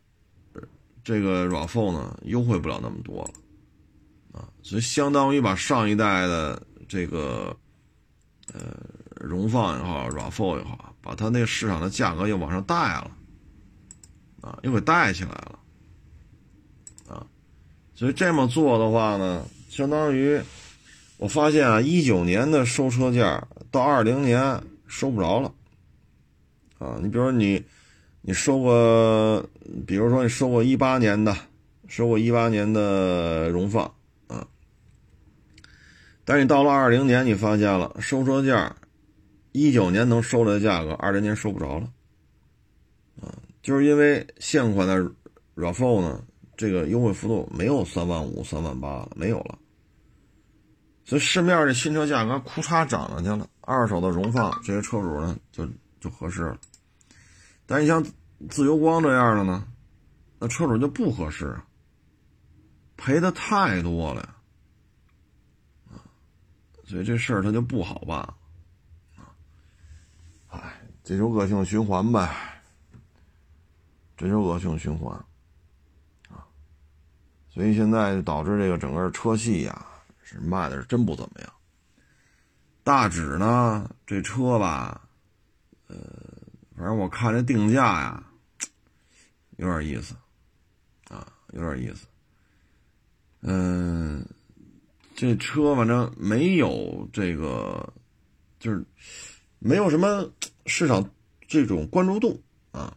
[1.04, 4.48] 这个 RAV4 呢，优惠不了那么多了啊。
[4.64, 7.54] 所以相当于把上一代的这个，
[8.54, 8.62] 呃，
[9.16, 13.12] 荣放也好，RAV4 也好，把它那个市场的价格又往上带了，
[14.40, 15.60] 啊，又给带起来了，
[17.10, 17.28] 啊，
[17.94, 20.42] 所以这么做的话呢，相当于
[21.18, 25.54] 我发现啊，一九年的收车价到二零年收不着了，
[26.80, 27.62] 啊，你比如说你，
[28.22, 29.50] 你收个，
[29.86, 31.36] 比如说你收过一八年的，
[31.88, 33.86] 收过一八年的荣放
[34.28, 34.46] 啊。
[36.26, 38.76] 但是你到了二零年，你发现了收车价，
[39.54, 41.90] 一九年能收来的价格，二零年收不着了，
[43.22, 45.10] 啊，就是因为现款的
[45.56, 46.22] RAV4 呢，
[46.58, 49.58] 这个优惠幅度没有三万五、三万八了，没有了，
[51.06, 55.66] 所以市面的新车价格库嚓涨上去了，二手的荣放这些车主呢就
[56.02, 56.58] 就合适了，
[57.68, 58.04] 但你像
[58.50, 59.68] 自由光这样的呢，
[60.40, 61.56] 那车主就不合适，
[62.96, 64.34] 赔的太多了。
[66.86, 68.18] 所以这事儿他就不好办，
[69.18, 69.36] 啊，
[70.48, 72.34] 哎，这就恶性循环呗，
[74.16, 75.14] 这就恶性循环，
[76.30, 76.48] 啊，
[77.50, 79.86] 所以现在导致这个整个车系呀
[80.24, 81.54] 是卖的是真不怎么样。
[82.86, 85.10] 大指呢，这车吧，
[85.88, 85.98] 呃，
[86.78, 88.24] 反正我看这定价呀，
[89.58, 90.16] 有点意思，
[91.10, 92.08] 啊，有点意思，
[93.42, 94.26] 嗯。
[95.20, 97.92] 这车反正没有这个，
[98.60, 98.86] 就是
[99.58, 100.32] 没有什么
[100.68, 101.10] 市场
[101.48, 102.96] 这种关注度啊。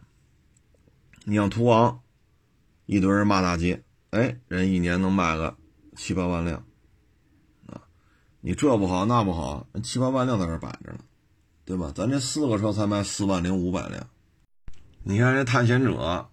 [1.23, 1.99] 你像途昂，
[2.85, 5.57] 一堆人骂大街，哎，人一年能卖个
[5.95, 6.63] 七八万辆
[7.65, 7.81] 啊。
[8.39, 10.99] 你这不好那不好，七八万辆在这摆着呢，
[11.71, 11.89] 对吧？
[11.95, 14.05] 咱这四个车才卖四万零五百辆。
[15.03, 16.29] 你看这探险者，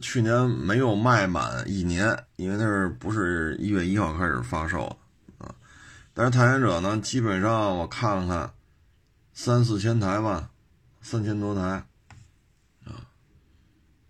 [0.00, 4.78] 去年没有卖满一年，因为那是不是一月一号开始发售
[5.38, 5.54] 的啊。
[6.14, 8.54] 但是探险者呢，基本上我看了看，
[9.34, 10.48] 三四千台吧，
[11.02, 11.60] 三千多台，
[12.86, 13.04] 啊，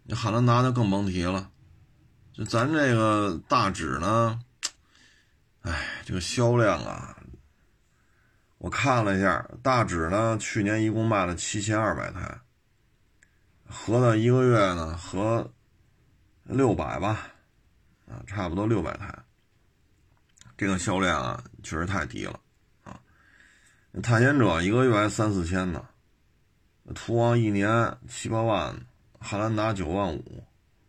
[0.05, 1.51] 你汉兰达就更甭提了，
[2.33, 4.39] 就咱这个大指呢，
[5.63, 7.17] 哎，这个销量啊，
[8.63, 12.39] 我看了一下，大指呢去年一共卖了七千二百台，
[13.69, 15.53] 合了一个月呢合
[16.45, 17.27] 六百吧，
[18.07, 19.13] 啊，差不多六百台。
[20.57, 22.39] 这个销量啊，确实太低了
[22.85, 23.01] 啊！
[24.01, 25.85] 探险者一个月还三四千呢，
[26.95, 28.73] 途昂一年七八万，
[29.19, 30.45] 汉兰达九万五，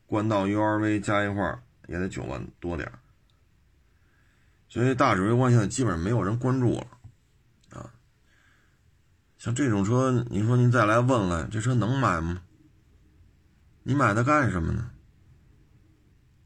[0.06, 2.88] 冠道 URV 加一块也得九万多点
[4.70, 6.93] 所以大指挥官现在基本上没有人关注了。
[9.44, 12.42] 像这种车，你说您再来问问，这车能买吗？
[13.84, 14.90] 你买它干什么呢？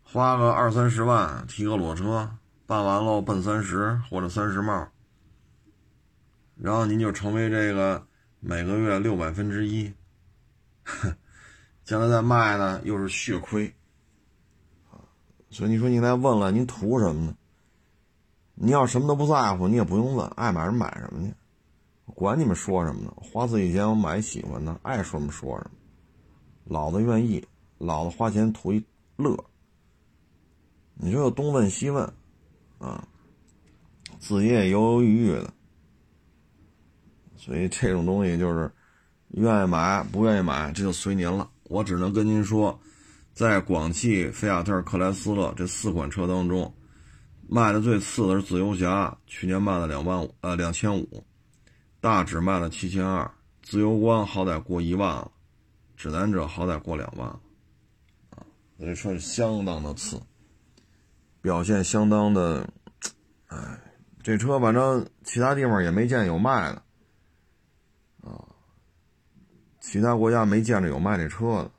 [0.02, 2.32] 花个二三十万提个裸车。
[2.66, 4.90] 办完喽，奔三十或者三十帽，
[6.56, 8.08] 然后您就成为这个
[8.39, 9.93] 每个月六百分之一，
[11.86, 13.72] 将来再卖呢又是血亏，
[15.52, 17.36] 所以你说你来问了，您图什么呢？
[18.56, 21.34] 你要什么都不在乎，你也不用问，爱买什么买什么去，
[22.18, 23.13] 管你们说什么呢？
[23.18, 25.72] 花自己钱我买喜欢的，爱说什么说什么，
[26.65, 27.47] 老子愿意，
[27.78, 28.84] 老子花钱图一
[29.18, 29.38] 乐。
[30.95, 32.11] 你说东问西问。
[32.80, 33.07] 啊，
[34.20, 35.53] 自己也犹犹豫豫的，
[37.36, 38.72] 所以这种东西就是
[39.34, 41.47] 愿意买不愿意买，这就随您了。
[41.65, 42.80] 我只能跟您说，
[43.32, 46.74] 在广汽菲亚特克莱斯勒这四款车当中，
[47.47, 51.24] 卖的最次的是自由侠，去年卖了两万五，呃，两千五。
[52.08, 53.30] 大指卖了七千二，
[53.62, 55.30] 自由光好歹过一万了，
[55.97, 57.38] 指南者好歹过两万了，
[58.30, 58.47] 啊，
[58.80, 60.18] 这车相当的次，
[61.41, 62.66] 表现相当的，
[63.47, 63.58] 哎，
[64.24, 66.82] 这车反正其他地方也没见有卖的，
[68.22, 68.39] 啊，
[69.82, 71.72] 其他国家没见着有卖这车的，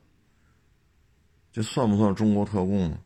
[1.51, 2.99] 这算不算中国特供呢？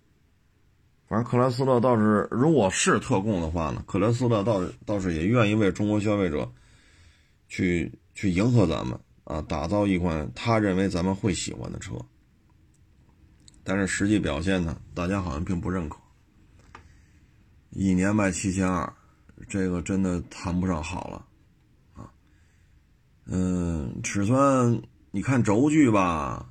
[1.08, 6.52] 反正克莱斯勒倒是，如果是特供的话呢，克莱斯勒倒倒是也愿意为中国消费者。
[7.54, 11.94] 去去迎合咱们啊，打造一款他认为咱们会喜欢的车，
[13.64, 16.00] 但是实际表现呢，大家好像并不认可。
[17.70, 18.92] 一年卖七千二，
[19.48, 21.28] 这个真的谈不上好了
[21.94, 22.12] 啊。
[23.26, 24.82] 嗯，尺寸
[25.12, 26.50] 你看轴距吧，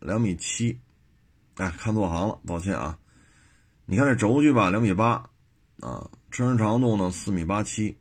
[0.00, 0.76] 两米七，
[1.54, 2.98] 哎，看错行了，抱歉啊。
[3.86, 5.30] 你看这轴距吧，两米八
[5.78, 7.96] 啊，车身长度呢，四米八七。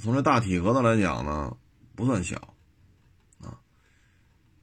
[0.00, 1.54] 从这大体格子来讲呢，
[1.94, 2.36] 不算小，
[3.42, 3.60] 啊，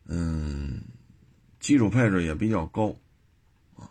[0.05, 0.81] 嗯，
[1.59, 2.91] 基础配置也比较高，
[3.75, 3.87] 啊，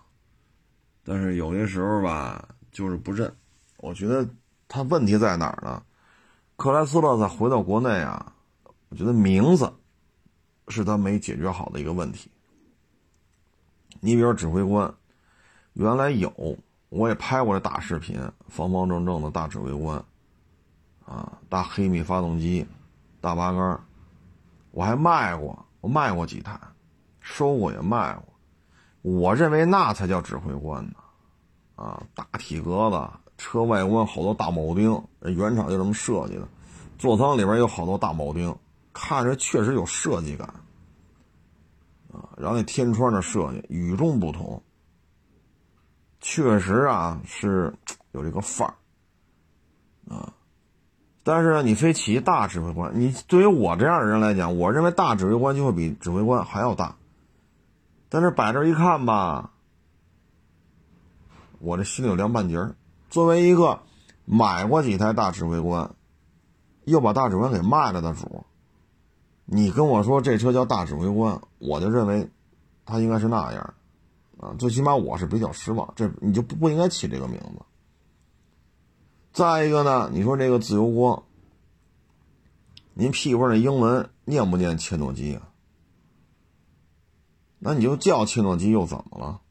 [1.05, 3.33] 但是有些时候吧，就是不认。
[3.77, 4.29] 我觉得
[4.67, 5.81] 它问题在哪儿呢？
[6.57, 8.35] 克莱斯勒再回到国内啊，
[8.89, 9.73] 我觉得名字
[10.67, 12.29] 是他没解决好的一个问题。
[14.01, 14.93] 你比如指挥官，
[15.75, 18.19] 原来有，我也拍过这大视频，
[18.49, 20.05] 方方正正的大指挥官。
[21.07, 22.67] 啊，大黑米发动机，
[23.21, 23.81] 大八缸，
[24.73, 26.59] 我还卖过，我卖过几台，
[27.21, 28.25] 收过也卖过。
[29.03, 30.95] 我认为那才叫指挥官呢，
[31.77, 36.49] 啊，大体格子，车外观好多大铆钉，原厂就这么设计的，
[36.99, 38.53] 座舱里边有好多大铆钉，
[38.93, 40.49] 看着确实有设计感，
[42.13, 44.61] 啊，然后那天窗的设计与众不同，
[46.21, 47.73] 确实啊是
[48.11, 48.75] 有这个范儿，
[50.13, 50.33] 啊。
[51.29, 56.95] 但是呢，你非起大指挥官，你对于我这样的人来讲，我认为大指挥官就会比指挥官还要大。
[58.09, 59.51] 但是摆这一看吧，
[61.59, 62.77] 我这心里有凉半截儿。
[63.11, 63.81] 作为一个
[64.25, 65.97] 买过几台大指挥官，
[66.85, 68.45] 又把大指挥官给卖了的主，
[69.47, 72.31] 你跟我说这车叫大指挥官，我就认为
[72.85, 73.75] 它应该是那样，
[74.39, 75.93] 啊，最起码我是比较失望。
[75.97, 77.66] 这你就不不应该起这个名字。
[79.37, 81.25] 再一个呢，你说这个自由光，
[82.95, 85.53] 您屁股那英文念不念切诺基啊？
[87.59, 89.43] 那你就叫切诺基又怎么了？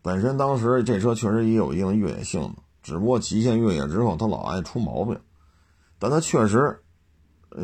[0.00, 5.20] 本身当时这车确实也有一定的越野性能，只不过极限越野之后它老爱出毛病。
[5.98, 6.82] 但它确实，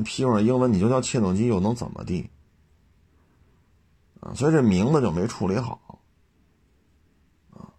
[0.04, 2.28] 屁股上英文你就叫切诺基又能怎么地？
[4.20, 6.02] 啊，所以这名字就没处理好。
[7.52, 7.72] 啊，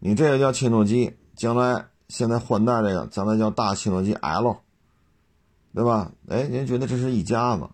[0.00, 1.86] 你这个叫切诺基，将来。
[2.10, 4.56] 现在换代这个，咱们叫大切诺基 L，
[5.72, 6.10] 对吧？
[6.28, 7.68] 哎，您觉得这是一家子？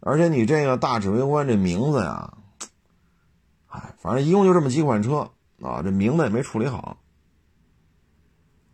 [0.00, 2.34] 而且你这个大指挥官这名字呀，
[3.68, 5.30] 哎，反正一共就这么几款车
[5.62, 6.98] 啊，这名字也没处理好。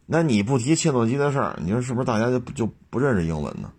[0.07, 3.73] 那你不提切诺基的事儿，你说是不是大家就不就不认识英文呢？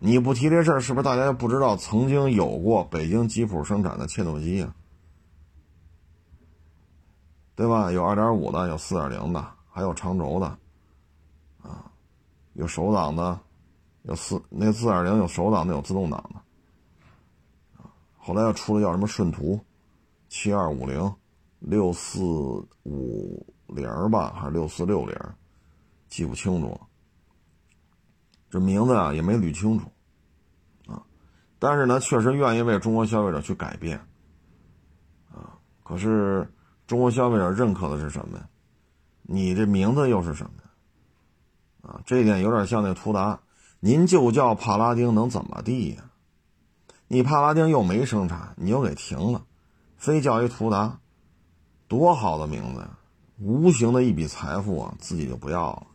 [0.00, 4.74] 你不提这事儿，是不是大家就不知道曾经有过北京吉普生产的切诺基啊？
[7.54, 7.92] 对吧？
[7.92, 9.55] 有二点五的，有四点零的。
[9.76, 10.46] 还有长轴的，
[11.62, 11.92] 啊，
[12.54, 13.38] 有手挡的，
[14.04, 19.60] 有四那四点零有手挡的，有自动挡的，啊，后来又出了叫什么顺途，
[20.30, 21.14] 七二五零，
[21.58, 22.22] 六四
[22.84, 25.14] 五零吧，还是六四六零，
[26.08, 26.80] 记不清楚了。
[28.48, 29.92] 这名字啊也没捋清楚，
[30.90, 31.04] 啊，
[31.58, 33.98] 但是呢，确实愿意为中国消费者去改变，
[35.30, 35.52] 啊，
[35.82, 36.50] 可是
[36.86, 38.48] 中国消费者认可的是什么呀？
[39.28, 40.50] 你这名字又是什么？
[41.88, 43.40] 啊，这一点有点像那途达，
[43.78, 46.04] 您就叫帕拉丁能怎么地呀？
[47.06, 49.44] 你帕拉丁又没生产，你又给停了，
[49.96, 50.98] 非叫一途达，
[51.86, 52.98] 多好的名字呀！
[53.38, 55.86] 无形的一笔财富啊，自己就不要了，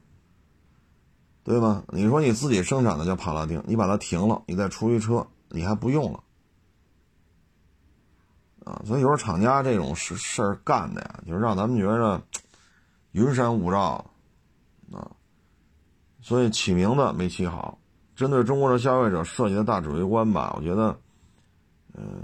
[1.44, 1.84] 对吗？
[1.90, 6.24] 你说你自己生产的叫帕拉丁，你把它停了，你再出一车，你还不用了，
[8.64, 12.22] 啊，所以有时候厂家这种事事儿干的呀，就是让咱们觉着。
[13.12, 14.06] 云山雾罩，
[14.92, 15.12] 啊，
[16.22, 17.78] 所以起名字没起好。
[18.16, 20.98] 针对中国的消费者设计的大指挥官吧，我觉得，
[21.94, 22.24] 嗯，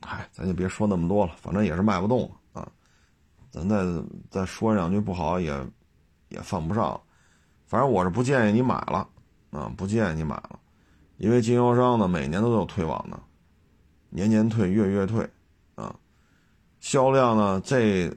[0.00, 2.68] 嗨，咱就别说那么多了，反正也是卖不动啊。
[3.50, 3.84] 咱再
[4.30, 5.54] 再说两句不好也
[6.28, 7.00] 也犯不上。
[7.66, 9.08] 反正我是不建议你买了
[9.50, 10.58] 啊，不建议你买了，
[11.16, 13.18] 因为经销商呢每年都有退网的，
[14.10, 15.26] 年年退，月月退
[15.74, 15.94] 啊。
[16.80, 18.14] 销量呢这。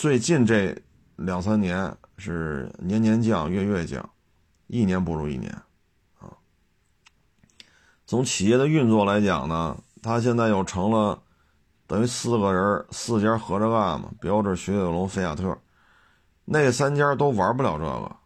[0.00, 0.74] 最近这
[1.16, 4.08] 两三年是年年降，月月降，
[4.66, 5.52] 一年不如一年，
[6.18, 6.32] 啊。
[8.06, 11.22] 从企业的运作来讲呢，它现在又成了
[11.86, 14.10] 等于四个人四家合着干嘛？
[14.22, 15.54] 标致、雪铁龙、菲亚特，
[16.46, 18.16] 那三家都玩不了这个。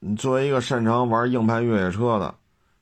[0.00, 2.34] 你作为一个擅长玩硬派越野车的，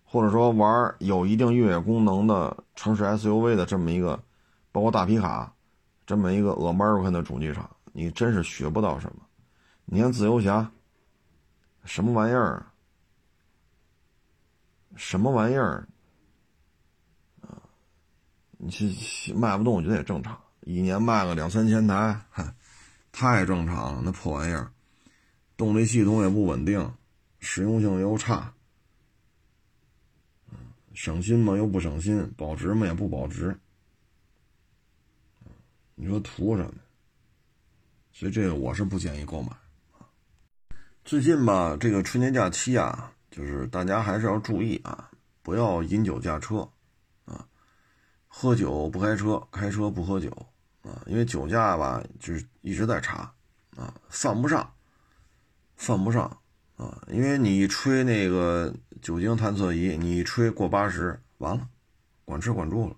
[0.03, 4.21] 或者说玩有一定越野功能的城市 SUV 的这么一个，
[4.73, 5.55] 包括大皮卡，
[6.11, 9.23] 这么一个 American 的主机厂，你真是学不到什么。
[9.85, 10.69] 你看自由侠，
[11.85, 12.67] 什么玩意儿？
[14.97, 15.87] 什么玩意儿？
[17.43, 17.63] 啊，
[18.59, 20.37] 你去卖不动，我觉得也正常。
[20.63, 22.21] 一年卖个两三千台，
[23.13, 24.03] 太正常了。
[24.05, 24.69] 那破玩意儿，
[25.57, 26.93] 动力系统也不稳定。
[27.39, 28.53] 实用性又差，
[30.93, 33.57] 省心嘛又不省心，保值嘛也不保值，
[36.03, 36.73] 你说图什么？
[38.11, 39.51] 所以这个我是不建议购买
[39.93, 40.09] 啊
[41.05, 45.11] 最近吧，这个春节假期啊，就是大家还是要注意啊，
[45.43, 46.67] 不要饮酒驾车
[47.27, 47.47] 啊，
[48.29, 50.31] 喝酒不开车，开车不喝酒
[50.81, 53.31] 啊，因为酒驾吧就是一直在查
[53.77, 54.73] 啊，犯不上，
[55.77, 56.35] 犯不上。
[56.77, 61.69] 啊，因为你一吹那个酒精探测仪，你一吹过八十，完了，
[62.25, 62.97] 管吃管住了，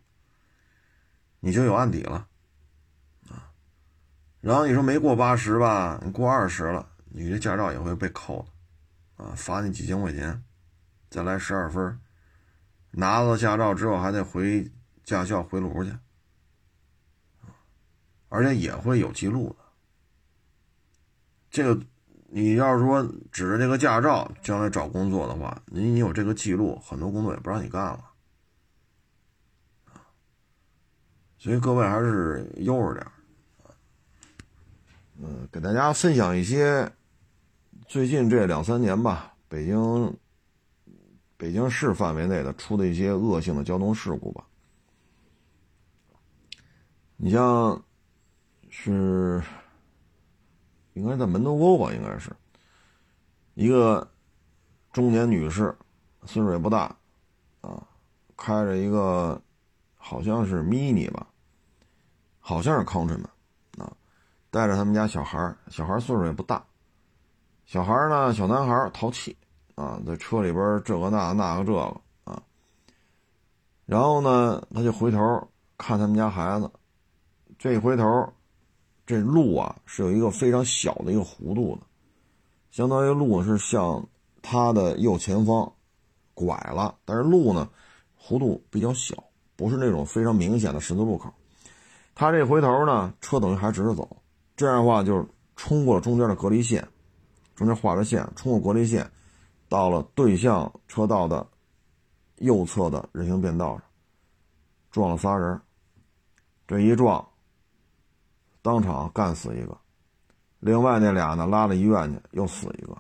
[1.40, 2.28] 你就有案底了，
[4.43, 8.45] 然后你说没过八十吧，你过二十了，你这驾照也会被扣
[9.16, 10.45] 的，啊，罚你几千块钱，
[11.09, 11.99] 再来十二分，
[12.90, 14.70] 拿到驾照之后还得回
[15.03, 15.97] 驾校回炉去，
[18.28, 19.64] 而且也会有记录的，
[21.51, 21.82] 这个。
[22.34, 28.03] 你要是说指着这个驾照将来找工作的话，你你有这个记录，很多工作也不让你干了，
[31.36, 33.07] 所以各位还是悠着点
[35.22, 36.92] 嗯，给大家分享一些
[37.86, 40.16] 最近这两三年吧，北京
[41.36, 44.44] 北京市范围内的出的一些恶性的交通事故吧。
[47.16, 47.82] 你像
[48.68, 49.42] 是。
[50.94, 52.30] 应该在门头沟吧，应该是
[53.54, 54.06] 一个
[54.92, 55.74] 中年女士，
[56.26, 56.94] 岁数也不大，
[57.62, 57.82] 啊，
[58.36, 59.40] 开着一个
[59.96, 61.26] 好像是 mini 吧，
[62.40, 63.24] 好像是 countryman，
[64.53, 66.64] 带着他们家小孩小孩岁数也不大，
[67.66, 69.36] 小孩呢，小男孩淘气，
[69.74, 72.40] 啊，在车里边这个那那个这个啊，
[73.86, 76.70] 然后呢，他就回头看他们家孩子，
[77.59, 78.32] 这一回头。
[79.05, 81.82] 这路啊是有一个非常小的一个弧度的，
[82.70, 84.07] 相当于路是向
[84.40, 85.70] 他的右前方
[86.34, 87.68] 拐了，但是路呢
[88.16, 89.24] 弧度比较小，
[89.57, 91.28] 不是那种非常明显的十字路口。
[92.14, 94.09] 他这回头呢，车等于还直着走，
[94.57, 95.26] 这样的话就是
[95.57, 96.86] 冲过了中间的隔离线，
[97.55, 99.11] 中间画着线，冲过隔离线，
[99.68, 101.46] 到了对向车道的
[102.36, 103.82] 右侧的人行便道上，
[104.90, 105.61] 撞了仨人，
[106.66, 107.26] 这一撞。
[108.64, 109.76] 当场干死一个，
[110.61, 112.96] 另外那俩呢拉到医院去，又死一个，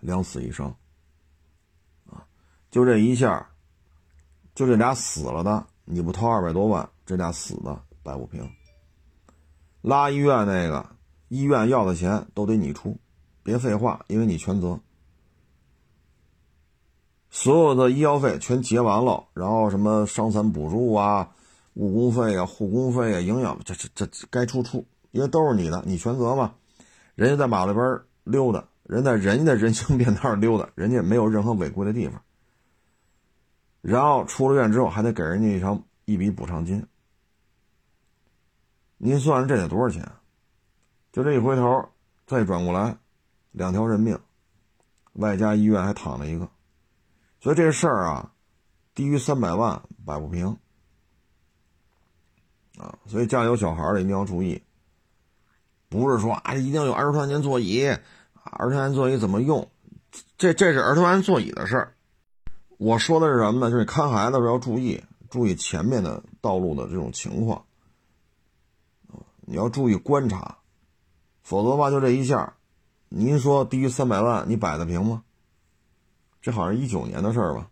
[0.00, 0.66] 两死一伤。
[2.10, 2.26] 啊，
[2.72, 3.48] 就这一下，
[4.52, 8.50] 就这俩死了的，你不掏二百多万，这俩死的摆不平。
[9.84, 10.86] 拉医院那个，
[11.28, 12.96] 医院要的钱都得你出，
[13.42, 14.80] 别废话，因为你全责，
[17.28, 21.28] 所有的医药费全结完了，然后什么伤残补助啊。
[21.74, 26.54] 误工费啊，护工费啊，营养这这这该出出，因为都是你的，你全责嘛。
[27.14, 32.22] 人家在马路边溜达，人在人家的人行便道溜达，人家没有任何违规的地方。
[33.82, 36.86] 然后出了院之后，还得给人家一场一笔补偿金。
[38.98, 40.08] 您算算这得多少钱？
[41.12, 41.88] 就这一回头，
[42.26, 42.96] 再转过来，
[43.52, 44.18] 两条人命，
[45.14, 46.48] 外加医院还躺了一个，
[47.40, 48.32] 所以这事儿啊，
[48.94, 50.56] 低于三百万摆不平。
[52.76, 54.60] 啊，所以家里有小孩的一定要注意，
[55.88, 58.00] 不是说啊一定有儿童安全座椅，啊
[58.42, 59.70] 儿童安全座椅怎么用？
[60.36, 61.94] 这这是儿童安全座椅的事儿。
[62.76, 63.70] 我说的是什么呢？
[63.70, 67.64] 就是看孩子的时候要注意，注意前面的道路的这种情况，
[69.54, 70.58] 你要注意观察，
[71.44, 72.56] 否则的话就这一下，
[73.08, 75.22] 您说低于三百万你摆得平吗？
[76.42, 77.70] 这好像一九年的事儿吧，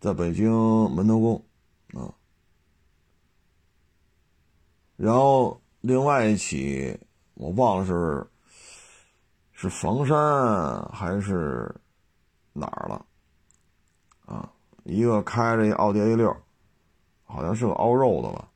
[0.00, 0.50] 在北京
[0.92, 1.44] 门头沟
[2.00, 2.08] 啊。
[4.96, 6.98] 然后另外一起，
[7.34, 8.26] 我忘了是
[9.52, 11.70] 是房山还是
[12.54, 13.04] 哪儿了，
[14.24, 14.50] 啊，
[14.84, 16.34] 一个开着一奥迪 A 六，
[17.24, 18.48] 好像是个凹肉的吧，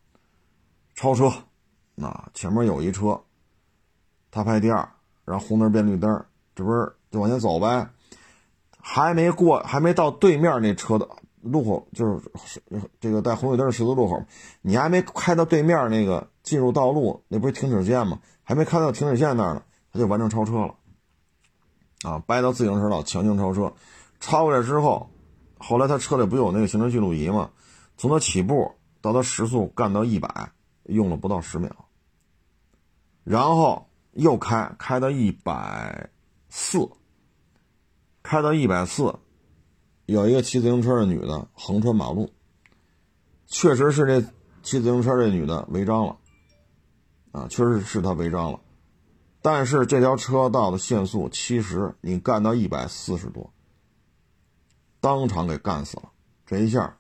[0.97, 1.31] 超车，
[2.01, 3.21] 啊，前面有一车，
[4.31, 4.89] 他排第二，
[5.27, 6.25] 然后红灯变绿灯，
[6.55, 7.87] 这不是就往前走呗？
[8.81, 11.07] 还没过，还没到对面那车的
[11.43, 12.19] 路口，就是
[12.99, 14.25] 这个带红绿灯十字路口，
[14.63, 18.19] 你还没开到对面那个进入道路，那不是停止线吗？
[18.43, 20.75] 还没开到停止线那儿呢，他就完成超车了，
[22.05, 23.71] 啊，掰到自行车道强行超车，
[24.19, 25.11] 超过来之后，
[25.59, 27.51] 后来他车里不有那个行车记录仪吗？
[27.99, 28.73] 从他起步
[29.03, 30.53] 到他时速干到一百，
[30.89, 31.71] 用了不到十秒，
[33.25, 36.11] 然后又开开到一百
[36.49, 36.89] 四。
[38.29, 39.15] 开到一百四，
[40.07, 42.29] 有一个骑自行车的女的横穿马路，
[43.47, 44.21] 确实是这
[44.65, 46.19] 骑自行车这女的违章了，
[47.31, 48.59] 啊，确实是她违章了，
[49.41, 53.49] 但是这条车道的限速七十，你干到一百四十多，
[55.01, 56.11] 当场给干死了，
[56.45, 56.99] 这一下，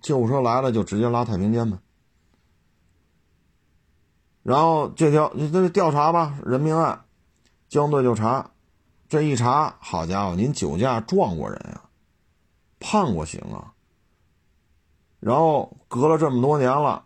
[0.00, 1.76] 救护车来了就直接拉太平间呗，
[4.42, 7.04] 然后这条你这调查吧，人命案，
[7.68, 8.50] 交通队就查。
[9.08, 11.82] 这一查，好家伙，您酒驾撞过人呀，
[12.78, 13.74] 判过刑啊。
[15.18, 17.04] 然后隔了这么多年了，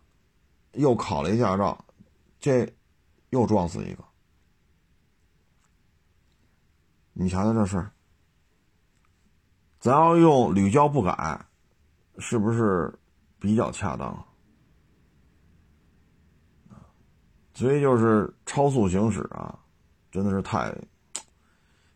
[0.72, 1.84] 又考了一驾照，
[2.38, 2.72] 这
[3.30, 4.04] 又撞死一个。
[7.14, 7.90] 你瞧瞧这事儿，
[9.80, 11.46] 咱要用屡教不改，
[12.18, 12.98] 是不是
[13.38, 14.24] 比较恰当？
[17.54, 19.58] 所以就是超速行驶啊，
[20.10, 20.74] 真的是太。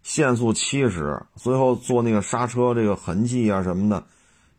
[0.03, 4.07] 限速七十，最后做那个刹车这个痕迹啊什么的，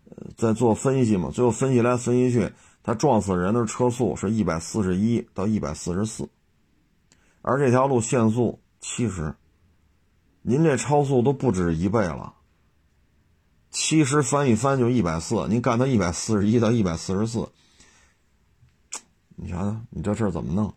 [0.09, 1.31] 呃，在做分析嘛。
[1.31, 6.29] 最后分析来分析去，他撞死人的车速是一百四十一到一百四十四，
[7.41, 9.33] 而这条路限速七十，
[10.43, 12.35] 您这超速都不止一倍了。
[13.71, 17.49] 七十翻一翻就一百四，您干到一百四十一到一百四十四，
[19.35, 20.71] 你瞧瞧，你这事怎么弄？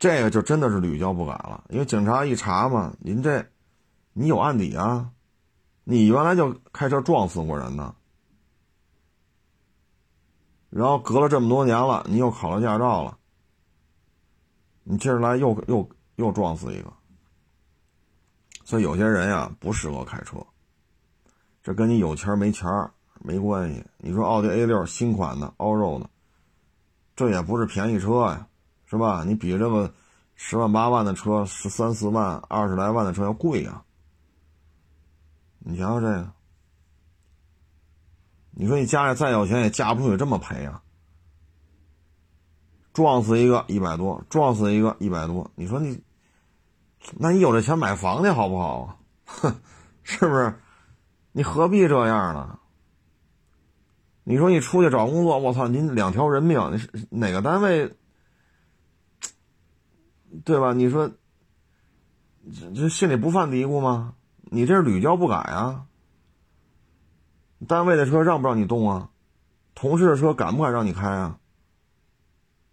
[0.00, 3.46] 这个就真的是屡教不改了，因为警察一查嘛，您这，
[4.14, 5.10] 你有案底啊，
[5.84, 7.94] 你原来就开车撞死过人呢，
[10.70, 13.18] 然后隔了这么多年了，你又考了驾照了，
[14.84, 15.86] 你接着来又又
[16.16, 16.90] 又撞死一个，
[18.64, 20.38] 所以有些人呀不适合开车，
[21.62, 22.66] 这跟你有钱没钱
[23.20, 23.84] 没关系。
[23.98, 26.08] 你说奥迪 A 六新款的 all road 的，
[27.14, 28.46] 这也不是便宜车呀。
[28.90, 29.22] 是吧？
[29.24, 29.94] 你比这个
[30.34, 33.84] 十万八万的车，十三四万、二十来万的车要贵呀。
[35.60, 36.32] 你瞧瞧这个，
[38.50, 40.82] 你说你家里再有钱，也嫁不出去这么赔啊！
[42.92, 46.02] 撞死一个一百多，撞死一个一百多，你说你，
[47.16, 48.96] 那你有这钱买房去好不好啊？
[49.26, 49.54] 哼，
[50.02, 50.52] 是不是？
[51.30, 52.58] 你何必这样呢？
[54.24, 57.94] 你说你出去找工作，我操，您两条人命，你是哪个单位？
[60.44, 60.72] 对吧？
[60.72, 61.10] 你说，
[62.52, 64.14] 这这心里不犯嘀咕吗？
[64.52, 65.86] 你这是屡教不改啊！
[67.66, 69.10] 单位的车让不让你动啊？
[69.74, 71.38] 同事的车敢不敢让你开啊？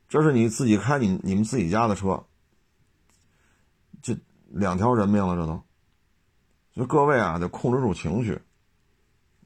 [0.07, 2.23] 这是你自己开你你们自己家的车，
[4.01, 5.61] 这两条人命了，这都。
[6.73, 8.39] 就各位啊，得控制住情绪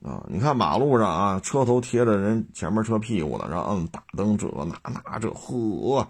[0.04, 0.24] 啊！
[0.30, 6.08] 你看马路上啊，车头贴着人前面车屁股的，然后摁大灯，这那那这，呵。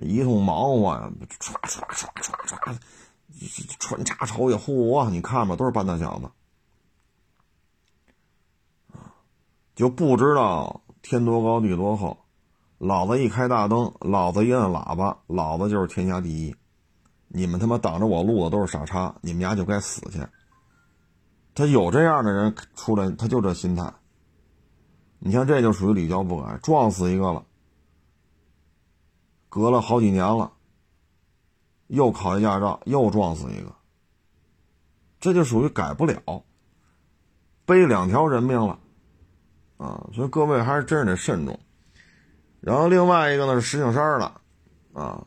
[0.00, 2.76] 一通忙活呀，唰唰唰唰唰，
[3.78, 5.10] 穿插瞅也嚯！
[5.10, 6.30] 你看吧，都是半大小子，
[9.74, 12.16] 就不知道天多高地多厚。
[12.78, 16.56] 老子一开大灯，老子一摁喇叭，老子就是天下第一。
[17.28, 20.18] 你们他妈挡着我路的都是傻叉，你们家就该死去。
[21.54, 23.92] 他有这样的人出来，他就这心态。
[25.18, 27.44] 你像这就属于屡教不改，撞死一个了。
[29.50, 30.52] 隔了好几年了，
[31.88, 33.74] 又考一驾照，又撞死一个，
[35.18, 36.44] 这就属于改不了，
[37.66, 38.78] 背两条人命了，
[39.76, 40.06] 啊！
[40.14, 41.58] 所以各位还是真是得慎重。
[42.60, 44.32] 然后另外一个呢是石景山的，
[44.92, 45.26] 啊，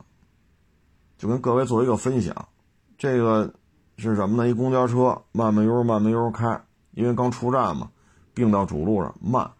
[1.18, 2.48] 就跟各位做一个分享，
[2.96, 3.52] 这个
[3.98, 4.48] 是什么呢？
[4.48, 7.90] 一公交车慢慢悠慢慢悠开，因为刚出站嘛，
[8.32, 9.50] 并到主路上慢，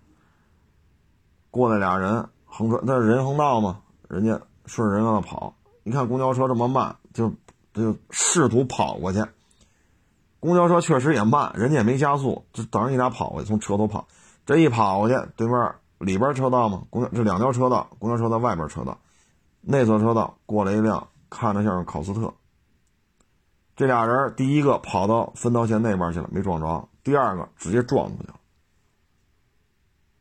[1.50, 4.40] 过来俩人横穿，那是人行道嘛，人家。
[4.66, 5.54] 顺着人往那跑，
[5.84, 7.32] 一看公交车这么慢，就
[7.72, 9.24] 就试图跑过去。
[10.40, 14.06] 公交车确实也慢，人家也没加速，就等着你俩跑过去，从车头跑。
[14.46, 18.98] 这一跑过去，对面里边车道嘛，公交这两条车道，公交车在外边车道，
[19.62, 22.32] 内侧车道过来一辆，看着像是考斯特。
[23.74, 28.34] 这俩人第一个跑到分道线那边去了，没撞着；第二个直接撞出去了，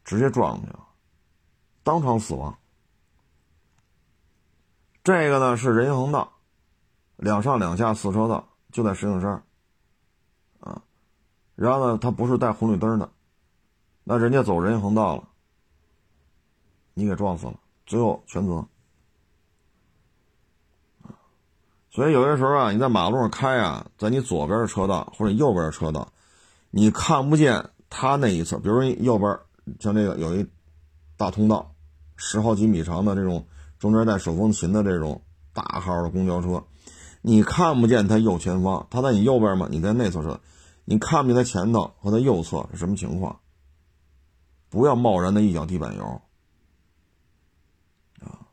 [0.05, 0.79] 直接撞出去了。
[1.83, 2.57] 当场死亡。
[5.03, 6.31] 这个呢是人行横道，
[7.17, 9.43] 两上两下四车道，就在石景山，
[10.61, 10.81] 啊，
[11.55, 13.09] 然后呢，他不是带红绿灯的，
[14.05, 15.27] 那人家走人行横道了，
[16.93, 18.65] 你给撞死了，最后全责。
[21.89, 26.13] 所以有些时候啊，你在马路上开啊，在你左边的车道或者右边的车道，
[26.71, 29.37] 你看不见他那一侧，比如说右边
[29.81, 30.47] 像这个有一
[31.17, 31.75] 大通道，
[32.15, 33.45] 十好几米长的这种。
[33.83, 35.21] 中间带手风琴的这种
[35.51, 36.63] 大号的公交车，
[37.21, 39.67] 你看不见它右前方，它在你右边吗？
[39.69, 40.39] 你在内侧车，
[40.85, 43.41] 你看不见它前头和它右侧是什么情况？
[44.69, 46.21] 不要贸然的一脚地板油
[48.21, 48.47] 啊！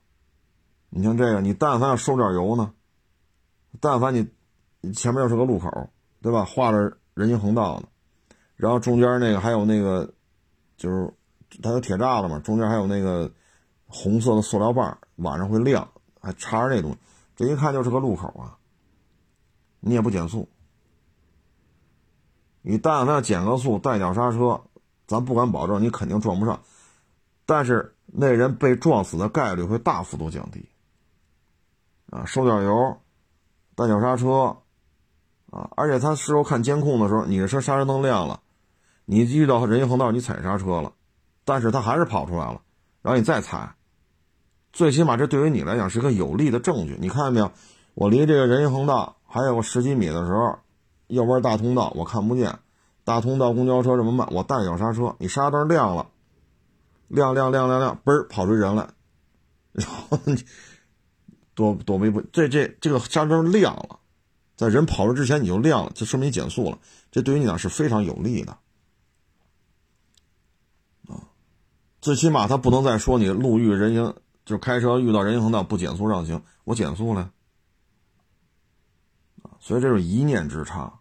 [0.89, 2.73] 你像这个，你但凡要收点油呢，
[3.79, 5.91] 但凡你前面要是个路口，
[6.23, 6.45] 对吧？
[6.45, 7.87] 画着人行横道呢，
[8.57, 10.13] 然后中间那个还有那个，
[10.77, 11.09] 就是
[11.63, 13.33] 它有铁栅栏嘛，中间还有那个。
[13.91, 15.87] 红色的塑料棒晚上会亮，
[16.21, 16.99] 还插着那东西，
[17.37, 18.57] 这一看就是个路口啊。
[19.81, 20.49] 你也不减速，
[22.63, 24.61] 你但凡减个速带脚刹车，
[25.07, 26.61] 咱不敢保证你肯定撞不上，
[27.47, 30.69] 但是那人被撞死的概率会大幅度降低。
[32.11, 33.01] 啊，收点油，
[33.75, 34.57] 带脚刹车，
[35.51, 38.41] 啊，而且他事后看监控的时候，你的车刹车灯亮了，
[39.07, 40.93] 你遇到人行横道你踩刹车了，
[41.45, 42.61] 但是他还是跑出来了，
[43.01, 43.75] 然后你再踩。
[44.73, 46.97] 最起码这对于你来讲是个有利的证据。
[47.01, 47.51] 你看见没有？
[47.95, 50.59] 我离这个人行横道还有十几米的时候，
[51.09, 52.57] 右边大通道我看不见，
[53.05, 56.09] 大通道公交车这么慢，我带脚刹车，你刹灯亮了，
[57.09, 58.89] 亮亮亮亮亮，嘣儿跑出人来，
[59.73, 60.45] 然后你
[61.55, 62.23] 躲躲避不？
[62.33, 63.99] 这这这个刹车灯亮了，
[64.57, 66.79] 在人跑出之前你就亮了，就说明你减速了，
[67.11, 68.53] 这对于你讲是非常有利的。
[71.09, 71.27] 啊，
[72.01, 74.15] 最起码他不能再说你路遇人行。
[74.51, 77.33] 就开车遇到人行横道不减速让行，我减速了，
[79.61, 80.99] 所以这是一念之差。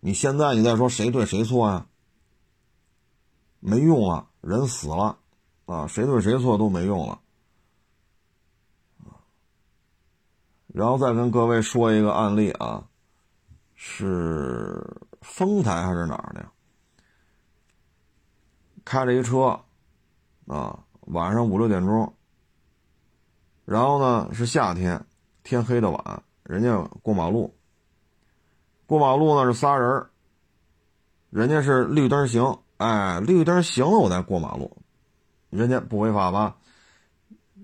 [0.00, 1.86] 你现在你再说谁对谁错呀？
[3.58, 5.18] 没用了，人死了，
[5.66, 7.20] 啊，谁对谁错都没用了。
[10.68, 12.88] 然后再跟各位说一个案例啊，
[13.74, 14.82] 是
[15.20, 16.48] 丰台还是哪儿的？
[18.86, 19.60] 开着一车，
[20.46, 22.14] 啊，晚上五六点钟。
[23.70, 25.00] 然后呢，是夏天，
[25.44, 27.54] 天黑的晚，人家过马路。
[28.84, 30.04] 过马路呢是仨人
[31.30, 34.76] 人家是绿灯行，哎，绿灯行了我再过马路，
[35.50, 36.56] 人家不违法吧？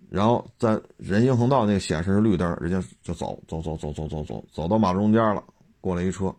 [0.08, 5.42] 然后在人行横道那个显示是绿灯，人家就走走走走走走走走到马路中间了，
[5.80, 6.32] 过来一车，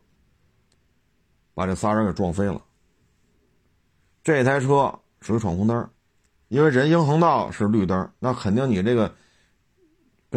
[1.54, 2.62] 把这仨人给撞飞了。
[4.24, 5.90] 这台车属于闯红灯，
[6.48, 9.14] 因为人行横道是绿灯，那肯定你这个。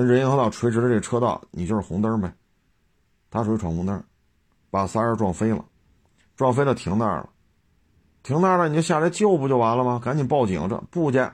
[0.07, 2.33] 跟人行横道垂直的这车道，你就是红灯呗，
[3.31, 4.03] 他属于闯红灯，
[4.71, 5.65] 把仨人撞飞了，
[6.37, 7.29] 撞飞了停那儿了，
[8.23, 10.01] 停那儿了你就下来救不就完了吗？
[10.03, 11.25] 赶紧报警，这不去，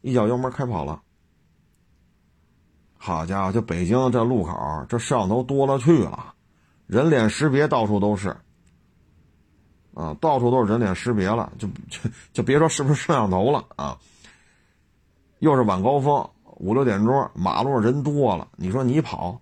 [0.00, 1.00] 一脚油门开跑了。
[2.98, 6.34] 好家伙，就北京这路口，这摄像头多了去了，
[6.86, 8.36] 人脸识别到处都是，
[9.94, 13.96] 啊，到处都是人脸识别了，就就 就别说是不是摄像头了啊，
[15.38, 16.28] 又是晚高峰。
[16.56, 19.40] 五六点钟，马路上人多了，你说你跑，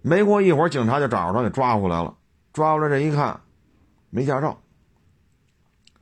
[0.00, 2.16] 没过一会儿，警察就找着他，给抓回来了。
[2.52, 3.40] 抓回来这一看，
[4.10, 4.58] 没驾照，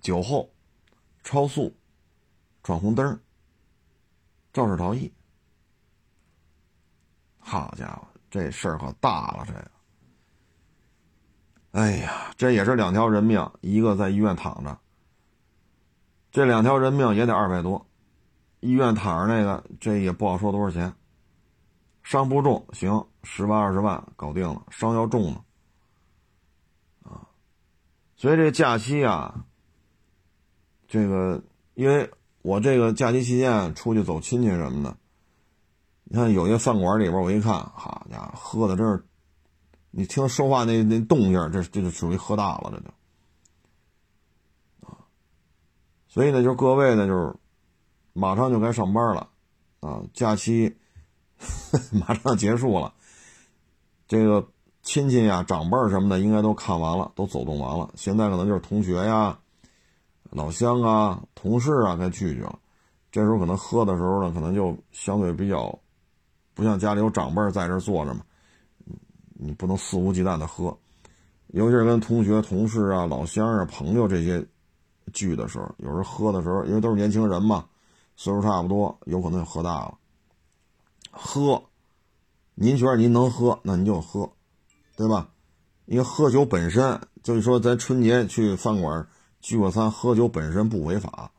[0.00, 0.50] 酒后，
[1.22, 1.74] 超速，
[2.62, 3.18] 闯红灯，
[4.52, 5.12] 肇事逃逸。
[7.38, 9.70] 好家伙，这事儿可大了，这个。
[11.72, 14.78] 哎呀，这也是两条人命，一个在医院躺着，
[16.30, 17.86] 这两条人命也得二百多。
[18.60, 20.94] 医院躺着那个，这也不好说多少钱。
[22.02, 24.64] 伤不重，行，十万二十万搞定了。
[24.70, 25.44] 伤要重呢，
[27.04, 27.28] 啊，
[28.16, 29.44] 所以这假期啊，
[30.88, 31.42] 这个
[31.74, 32.10] 因为
[32.42, 34.96] 我这个假期期间出去走亲戚什么的，
[36.04, 39.04] 你看有些饭馆里边，我一看，好家伙，喝的真是，
[39.90, 42.88] 你听说话那那动静，这这就属于喝大了，这就，
[44.88, 45.04] 啊，
[46.08, 47.36] 所以呢，就各位呢，就是。
[48.12, 49.28] 马上就该上班了，
[49.80, 50.76] 啊，假期
[51.92, 52.92] 马上结束了。
[54.08, 54.46] 这个
[54.82, 57.90] 亲戚呀、长辈什么的，应该都看完了，都走动完了。
[57.94, 59.38] 现在可能就是同学呀、
[60.30, 62.58] 老乡啊、同事啊该聚聚了。
[63.12, 65.78] 这时候可能喝的时候呢，可能就相对比较
[66.54, 68.20] 不像家里有长辈在这坐着嘛，
[69.34, 70.76] 你不能肆无忌惮的喝。
[71.48, 74.46] 尤其是跟同学、同事啊、老乡啊、朋友这些
[75.12, 77.64] 聚的时候，有时候喝的时候，因为都是年轻人嘛。
[78.22, 79.96] 岁数差不多，有可能就喝大了。
[81.10, 81.62] 喝，
[82.54, 84.30] 您觉得您能喝，那您就喝，
[84.94, 85.30] 对吧？
[85.86, 89.08] 因为喝酒本身，就是说咱春节去饭馆
[89.40, 91.32] 聚个餐，喝酒本身不违法，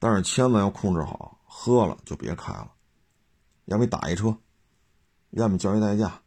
[0.00, 2.72] 但是千万要控制好，喝了就别开了，
[3.66, 4.36] 要么打一车，
[5.30, 6.20] 要么叫一代驾，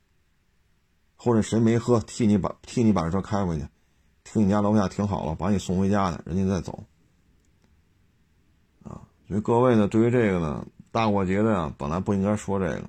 [1.18, 3.68] 或者谁没喝，替你把替你把这车开回去，
[4.24, 6.82] 停你家楼下停好了，把你送回家的，人家再走。
[9.34, 10.64] 所以各位呢，对于这个呢。
[10.92, 12.88] 大过节的呀，本来不应该说这个，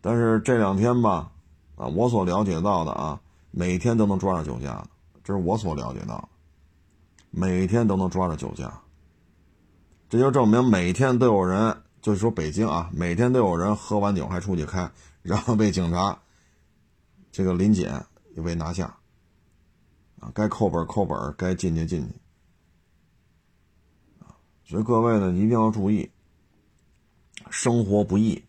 [0.00, 1.30] 但是这两天吧，
[1.76, 3.20] 啊，我所了解到的啊，
[3.52, 4.88] 每天都能抓着酒驾的，
[5.22, 6.28] 这是我所了解到的，
[7.30, 8.80] 每天都能抓着酒驾，
[10.08, 14.90] 这就证明每天都有人，就是说北京啊，每天都有人喝完酒还出去开，
[15.22, 16.18] 然后被警察
[17.30, 18.04] 这个临检
[18.34, 18.92] 又被拿下，
[20.18, 22.14] 啊，该扣本扣本，该进去进去，
[24.72, 26.10] 所以各位呢，一定要注意。
[27.50, 28.42] 生活不易，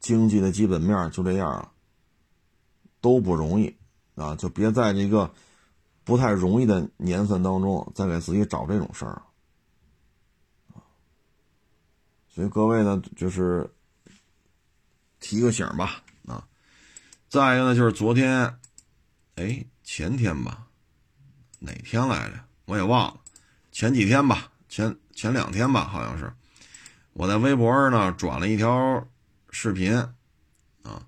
[0.00, 1.70] 经济的基本面就这样了，
[3.00, 3.72] 都不容易
[4.16, 4.34] 啊！
[4.34, 5.32] 就别在这个
[6.02, 9.22] 不太容易的年份当中再给自己找这种事儿
[12.28, 13.70] 所以各位呢，就是
[15.20, 16.48] 提个醒吧啊！
[17.28, 18.58] 再一个呢，就是昨天，
[19.36, 20.66] 哎，前天吧，
[21.60, 22.44] 哪天来着？
[22.64, 23.20] 我也忘了，
[23.70, 26.30] 前几天吧，前前两天吧，好像是。
[27.14, 29.08] 我在微博上呢转了一条
[29.48, 29.96] 视频，
[30.82, 31.00] 啊，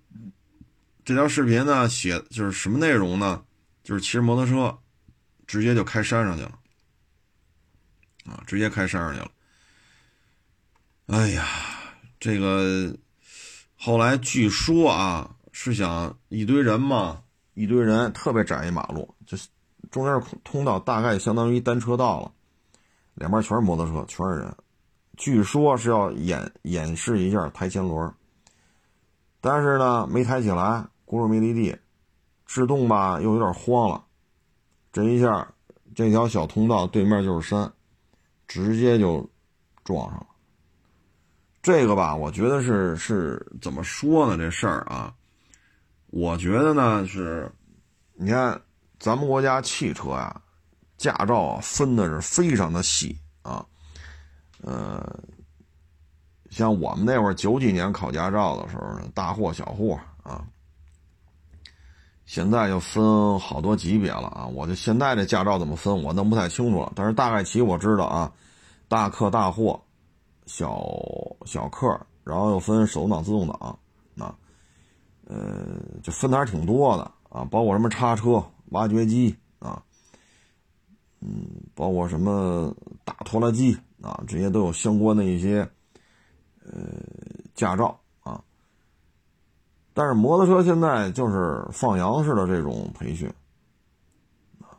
[1.05, 3.45] 这条视频呢写就是什么内容呢？
[3.85, 4.79] 就是骑着摩托车，
[5.47, 6.59] 直接就开山上去了，
[8.25, 9.31] 啊，直接开山上去了。
[11.09, 11.47] 哎呀，
[12.19, 12.97] 这个
[13.77, 19.37] 后来据说啊是想一堆人嘛，一堆人特别窄一马路，就
[19.91, 22.33] 中间通道大概相当于单车道了，
[23.19, 24.57] 两边全是摩托车，全是人。
[25.17, 28.15] 据说是要演演示一下抬前轮，
[29.41, 31.77] 但是呢没抬起来，轱辘没离地，
[32.47, 34.05] 制动吧又有点慌了，
[34.93, 35.53] 这一下
[35.95, 37.73] 这条小通道对面就是山，
[38.47, 39.29] 直接就
[39.83, 40.27] 撞上了。
[41.61, 44.39] 这个吧，我觉得是是怎么说呢？
[44.39, 45.13] 这事儿啊，
[46.07, 47.51] 我觉得呢是，
[48.15, 48.59] 你看
[49.01, 50.41] 咱们国家汽车呀，
[50.99, 53.65] 驾照分的是非常的细啊。
[54.61, 55.03] 呃，
[56.51, 60.45] 像我们那会儿九几年考驾照的时候呢，大货小货啊，
[62.27, 64.47] 现在又分好多级别了啊。
[64.47, 66.93] 我就现在这驾照怎么分，我弄不太清楚了。
[66.97, 68.33] 但是大概其我知道啊，
[68.89, 69.81] 大客大货，
[70.47, 70.85] 小
[71.47, 71.89] 小客，
[72.25, 73.79] 然后又分手动挡、自动挡，
[74.19, 74.35] 啊，
[75.27, 79.81] 呃，就分的还挺多的啊，包括什么叉车、挖掘机啊，
[81.21, 83.79] 嗯，包括什么大拖拉机。
[84.01, 85.69] 啊，这些都有相关的一些，
[86.65, 86.73] 呃，
[87.53, 88.41] 驾照啊。
[89.93, 93.29] 但是摩托车现在就是放羊式的这种培训，
[94.61, 94.71] 啊，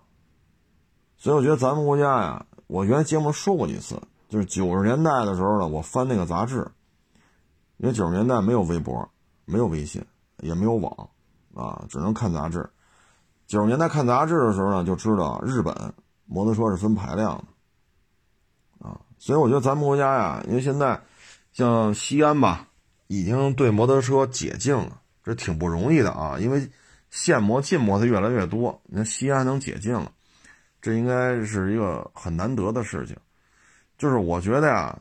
[1.18, 6.66] 所以我觉得咱们国家呀，我原来节目说过几次，就是九十年代的时候呢，我翻那个杂志，
[7.76, 9.06] 因为九十年代没有微博，
[9.44, 10.02] 没有微信，
[10.38, 11.10] 也没有网，
[11.54, 12.70] 啊，只能看杂志。
[13.48, 15.76] 九十年代看杂志的时候呢，就知道日本
[16.30, 17.36] 摩托车是分排量
[18.80, 19.02] 的啊。
[19.18, 21.02] 所以我觉得咱们国家呀，因为现在
[21.52, 22.68] 像西安吧，
[23.08, 26.38] 已经对摩托车解禁了，这挺不容易的啊。
[26.40, 26.70] 因为
[27.10, 30.12] 限摩禁摩的越来越多，你看西安能解禁了，
[30.80, 33.18] 这应该是一个很难得的事情。
[33.98, 34.98] 就是我觉得呀，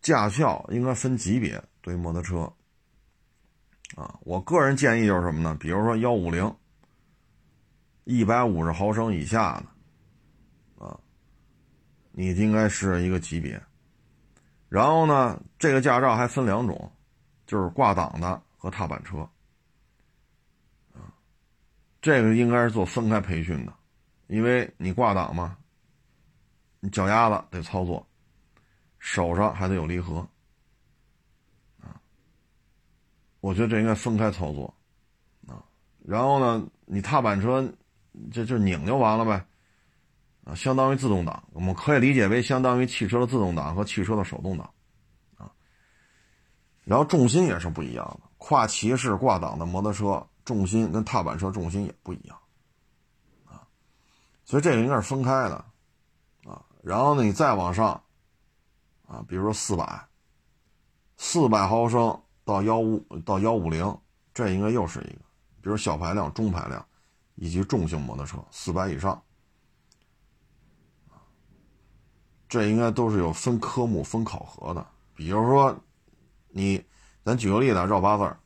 [0.00, 2.50] 驾校应该分级别对摩托车
[3.96, 4.14] 啊。
[4.20, 5.54] 我个人建议就是什么呢？
[5.60, 6.50] 比如说幺五零，
[8.04, 9.73] 一百五十毫升以下的。
[12.16, 13.60] 你应该是一个级别，
[14.68, 16.92] 然后呢，这个驾照还分两种，
[17.44, 19.28] 就是挂档的和踏板车，
[22.00, 23.74] 这个应该是做分开培训的，
[24.28, 25.56] 因为你挂档嘛，
[26.78, 28.06] 你脚丫子得操作，
[29.00, 30.24] 手上还得有离合，
[31.80, 32.00] 啊，
[33.40, 34.72] 我觉得这应该分开操作，
[36.04, 37.68] 然后呢，你踏板车
[38.30, 39.44] 就就拧就完了呗。
[40.44, 44.70] 啊，相当于自动挡，我们可以理解为相当于汽车的自动挡和汽车的手动挡，
[45.38, 45.50] 啊，
[46.84, 52.38] 然后重心也是不一样的，跨骑式挂档的摩托车重心跟踏板车重心也不一样，
[53.46, 53.64] 啊，
[54.44, 55.56] 所以这个应该是分开的，
[56.44, 57.98] 啊，然后呢，你再往上，
[59.06, 60.06] 啊，比如说四百，
[61.16, 63.98] 四百毫升到幺五到幺五零，
[64.34, 65.20] 这应该又是一个，
[65.62, 66.84] 比如小排量、中排量
[67.34, 69.18] 以及重型摩托车四百以上。
[72.54, 74.86] 这应该都是有分科目、分考核的。
[75.16, 75.76] 比如说，
[76.50, 76.80] 你，
[77.24, 78.38] 咱举个例子，绕八字儿，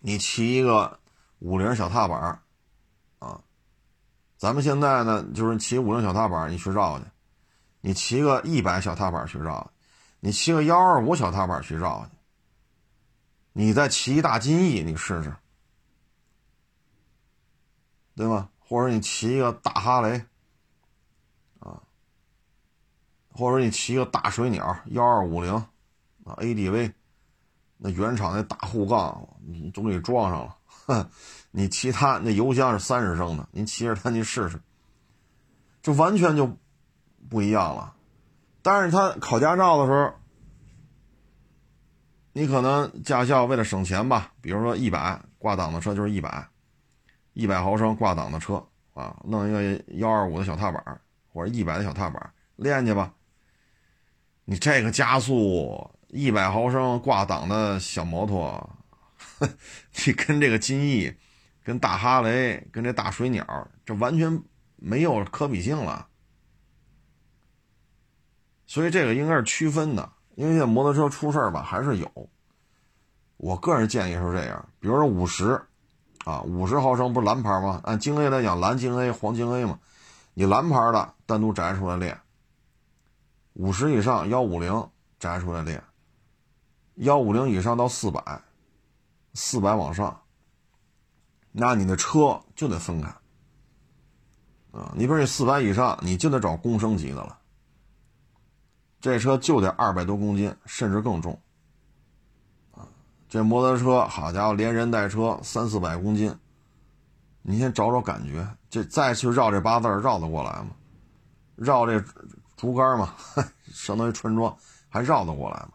[0.00, 0.98] 你骑一个
[1.38, 2.42] 五菱小踏板
[3.20, 3.40] 啊，
[4.36, 7.04] 咱们现在呢，就是骑五菱小踏板你去绕去，
[7.82, 9.70] 你骑个一百小踏板去绕，
[10.18, 12.16] 你骑个幺二五小踏板去绕去，
[13.52, 15.32] 你再骑一大金翼，你试试，
[18.16, 18.48] 对吗？
[18.58, 20.20] 或者你骑一个大哈雷。
[23.36, 26.92] 或者你骑个大水鸟幺二五零啊，ADV，
[27.76, 30.56] 那原厂那大护杠你都给装上了。
[30.66, 31.06] 哼，
[31.50, 34.60] 你骑它那油箱是三十升的，您骑着它你试试，
[35.82, 36.50] 就完全就
[37.28, 37.94] 不一样了。
[38.62, 40.12] 但是他考驾照的时候，
[42.32, 46.48] 你可能驾校为了省钱吧，比如说一百挂档的车就是一百，
[47.32, 48.64] 一百毫升挂档的车
[48.94, 51.00] 啊，弄一个幺二五的小踏板
[51.32, 53.12] 或者一百的小踏板练去吧。
[54.48, 58.70] 你这个加速一百毫升挂档的小摩托，
[60.06, 61.12] 你跟这个金翼、
[61.64, 63.44] 跟大哈雷、跟这大水鸟，
[63.84, 64.40] 这完全
[64.76, 66.06] 没有可比性了。
[68.68, 72.30] 所以这个应该是区分的，因为现在摩托车出事儿吧还是有。
[73.38, 75.60] 我个人建议是这样，比如说五十
[76.24, 77.80] 啊，五十毫升不是蓝牌吗？
[77.82, 79.78] 按京 A 来讲，蓝京 A、黄京 A 嘛，
[80.34, 82.16] 你蓝牌的单独摘出来练。
[83.58, 85.82] 五十以上幺五零摘出来练，
[86.96, 88.42] 幺五零以上到四百，
[89.32, 90.20] 四百往上，
[91.52, 93.08] 那你的车就得分开
[94.72, 94.92] 啊！
[94.94, 97.38] 你比如你四百以上，你就得找公升级的了，
[99.00, 101.40] 这车就得二百多公斤，甚至更重
[102.72, 102.86] 啊！
[103.26, 106.38] 这摩托车好家伙，连人带车三四百公斤，
[107.40, 110.72] 你先找找感觉，这再去绕这八字绕得过来吗？
[111.54, 112.04] 绕这。
[112.56, 113.14] 竹竿嘛，
[113.72, 114.56] 相当于穿桩，
[114.88, 115.70] 还绕得过来吗？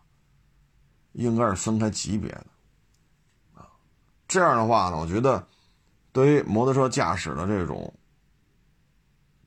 [1.14, 2.46] 应该是分开级别的，
[3.54, 3.68] 啊，
[4.28, 5.46] 这样的话呢，我觉得
[6.14, 7.94] 对于摩托车驾驶的这种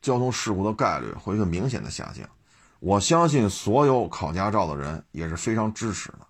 [0.03, 2.29] 交通事故的概率会一个明显的下降。
[2.81, 6.27] 我相信所有考驾照的人也是非常支持的。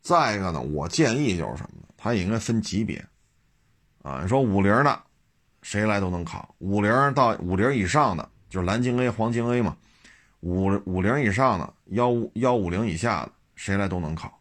[0.00, 1.88] 再一个呢，我建议就是什么呢？
[1.96, 3.04] 它也应该分级别，
[4.02, 5.02] 啊，你说五菱的，
[5.62, 9.76] 谁来都能考；五菱到五菱以上的，就是蓝鲸 A、黄鲸 A 嘛。
[10.44, 14.38] 五五零以上的幺五幺五零以下的谁来都能考，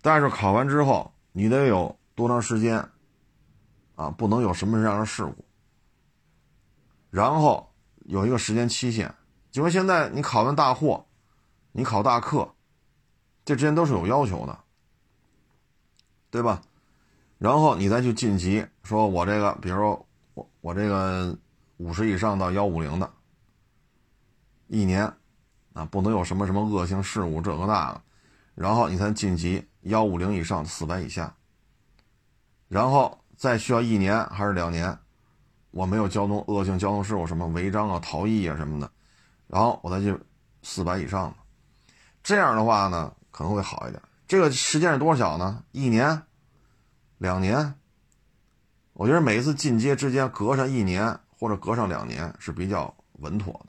[0.00, 2.82] 但是考完之后你得有多长时间
[3.94, 4.08] 啊？
[4.08, 5.44] 不能有什么样的事故，
[7.10, 7.70] 然后
[8.06, 9.14] 有一个时间期限，
[9.50, 11.04] 就说现在你考完大货，
[11.72, 12.50] 你考大客，
[13.44, 14.58] 这之间都是有要求的，
[16.30, 16.62] 对吧？
[17.36, 21.36] 然后你再去晋级，说我这个，比如说我我这个
[21.76, 23.12] 五十以上到幺五零的。
[24.68, 25.12] 一年，
[25.72, 28.00] 啊，不能有什么什么恶性事故，这个那个，
[28.54, 31.34] 然后你才晋级幺五零以上四百以下，
[32.68, 34.96] 然后再需要一年还是两年，
[35.70, 38.90] 我没有交通恶性交通事故，什么违章啊、逃逸啊什么的，
[39.46, 40.16] 然后我再去
[40.62, 41.34] 四百以上，
[42.22, 44.02] 这样的话呢可能会好一点。
[44.26, 45.64] 这个时间是多少呢？
[45.72, 46.22] 一年、
[47.16, 47.74] 两年？
[48.92, 53.67] 我觉得每一次进阶之间隔上一年或者隔上两年是比较稳妥的。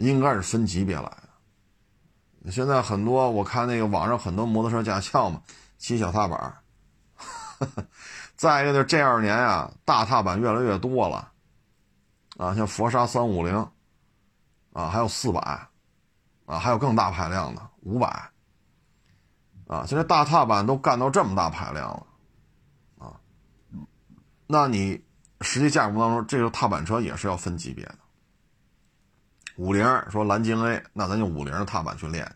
[0.00, 2.50] 应该是分级别来的。
[2.50, 5.42] 现在很多我看那个网上很多摩托车驾校嘛，
[5.78, 6.56] 骑小踏板。
[8.34, 11.30] 再一个就是这二年呀，大踏板越来越多了，
[12.38, 13.54] 啊，像佛沙三五零，
[14.72, 15.40] 啊，还有四百，
[16.46, 18.08] 啊，还有更大排量的五百，
[19.66, 22.06] 啊，现在大踏板都干到这么大排量了，
[22.98, 23.20] 啊，
[24.46, 25.04] 那你
[25.42, 27.98] 实际驾驶过程当中，这个踏板车也是要分级别的。
[29.60, 32.34] 五菱说蓝鲸 A，那咱就五菱的踏板去练。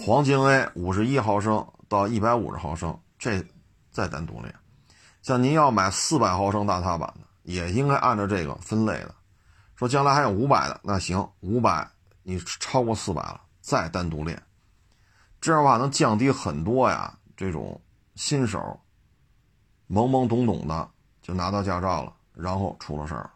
[0.00, 3.44] 黄金 A 五十一毫升到一百五十毫升，这
[3.90, 4.54] 再单独练。
[5.20, 9.14] 像您要买四百毫升大踏板的，也应该按照这个分类的。
[9.74, 11.86] 说将来还有五百的，那行，五百
[12.22, 14.42] 你超过四百了，再单独练。
[15.38, 17.78] 这样的话能降低很多呀，这种
[18.14, 18.58] 新手
[19.86, 20.88] 懵懵懂懂的
[21.20, 23.30] 就拿到驾照了，然后出了事儿。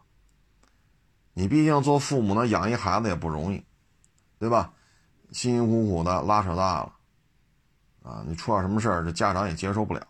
[1.33, 3.63] 你毕竟做父母呢，养一孩子也不容易，
[4.37, 4.73] 对吧？
[5.31, 6.93] 辛辛苦苦的拉扯大了，
[8.03, 10.05] 啊，你出点什么事儿，这家长也接受不了。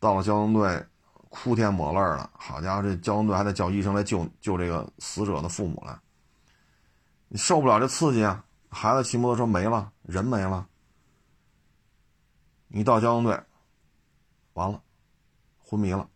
[0.00, 0.86] 到了交通队，
[1.28, 5.98] 哭天抹泪的，好家伙，这交通队还得叫医生来救救这个死者的父母来。
[7.28, 8.42] 你受不了这刺激啊！
[8.70, 10.66] 孩子骑摩托车没了，人没了，
[12.68, 13.38] 你到交通队，
[14.54, 14.82] 完了，
[15.58, 16.08] 昏迷了。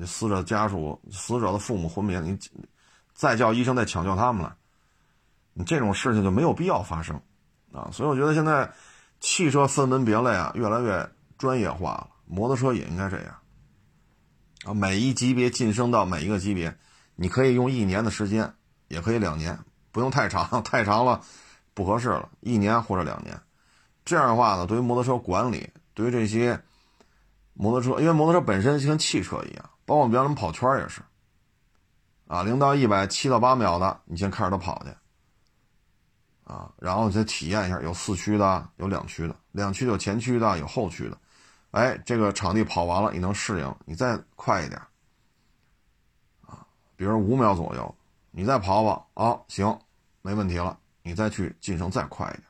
[0.00, 2.38] 你死者家属、死者的父母昏迷，你
[3.12, 4.54] 再叫医生再抢救他们来，
[5.54, 7.20] 你这种事情就没有必要发生
[7.72, 7.90] 啊。
[7.92, 8.72] 所以我觉得现在
[9.18, 13.34] 汽车分门别类啊，越来越专业化了，摩托车也应该这样
[14.64, 14.72] 啊。
[14.72, 16.78] 每一级别晋升到每一个级别，
[17.16, 18.54] 你可以用一年的时间，
[18.86, 19.58] 也可以两年，
[19.90, 21.20] 不用太长， 太长了
[21.74, 23.36] 不合适了，一年或者两年。
[24.04, 26.62] 这样的话呢，对于摩托车管理，对于这些
[27.54, 31.00] 摩托车，因为摩托车本身就跟汽车一样，包括比方说跑圈也是，
[32.26, 34.90] 啊，零到一百七到八秒的，你先开着它跑去，
[36.44, 41.16] 啊，然后再体验一下，有四驱的，有两驱的，两驱有前驱的，有后驱的，
[41.70, 44.78] 哎，这个场地跑完了，你能适应，你再快一点，
[46.46, 47.94] 啊，比如五秒左右，
[48.30, 49.78] 你再跑跑，啊，行，
[50.20, 52.44] 没问题了，你再去晋升再快一点。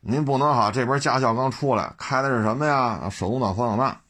[0.00, 3.10] 您不能哈，这边驾校刚出来，开的是什么呀？
[3.10, 4.00] 手动挡方向盘，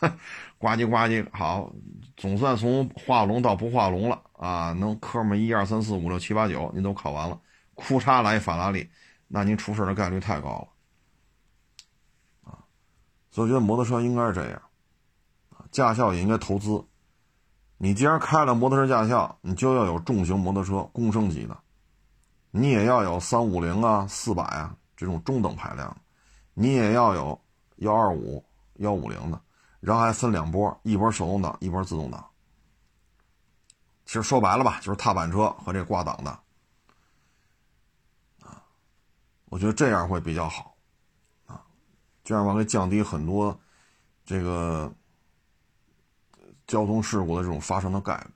[0.64, 1.70] 呱唧呱唧，好，
[2.16, 4.72] 总算从画龙到不画龙了啊！
[4.72, 7.38] 能科目一二三四五六七八九，您都考完了，
[7.74, 8.88] 库嚓来法拉利，
[9.28, 12.64] 那您出事的概率太高了啊！
[13.30, 14.62] 所以我觉得摩托车应该是这样，
[15.70, 16.82] 驾校也应该投资。
[17.76, 21.54] 你既然开了摩托车驾校，你就要有重型摩托车，公升级的，
[22.50, 24.74] 你也要有三五零啊，四百啊。
[24.96, 25.94] 这种中等排量，
[26.54, 27.38] 你也要有
[27.76, 28.42] 幺二五、
[28.76, 29.38] 幺五零的，
[29.84, 32.26] 然后还分两波，一波手动挡，一波自动挡。
[34.06, 36.30] 其实说白了吧，就是踏板车和这挂档的，
[38.40, 38.64] 啊，
[39.46, 40.74] 我觉得这样会比较好，
[41.46, 41.62] 啊，
[42.22, 43.58] 这样话可以降低很多
[44.24, 44.90] 这个
[46.66, 48.30] 交通事故的这种发生的概率，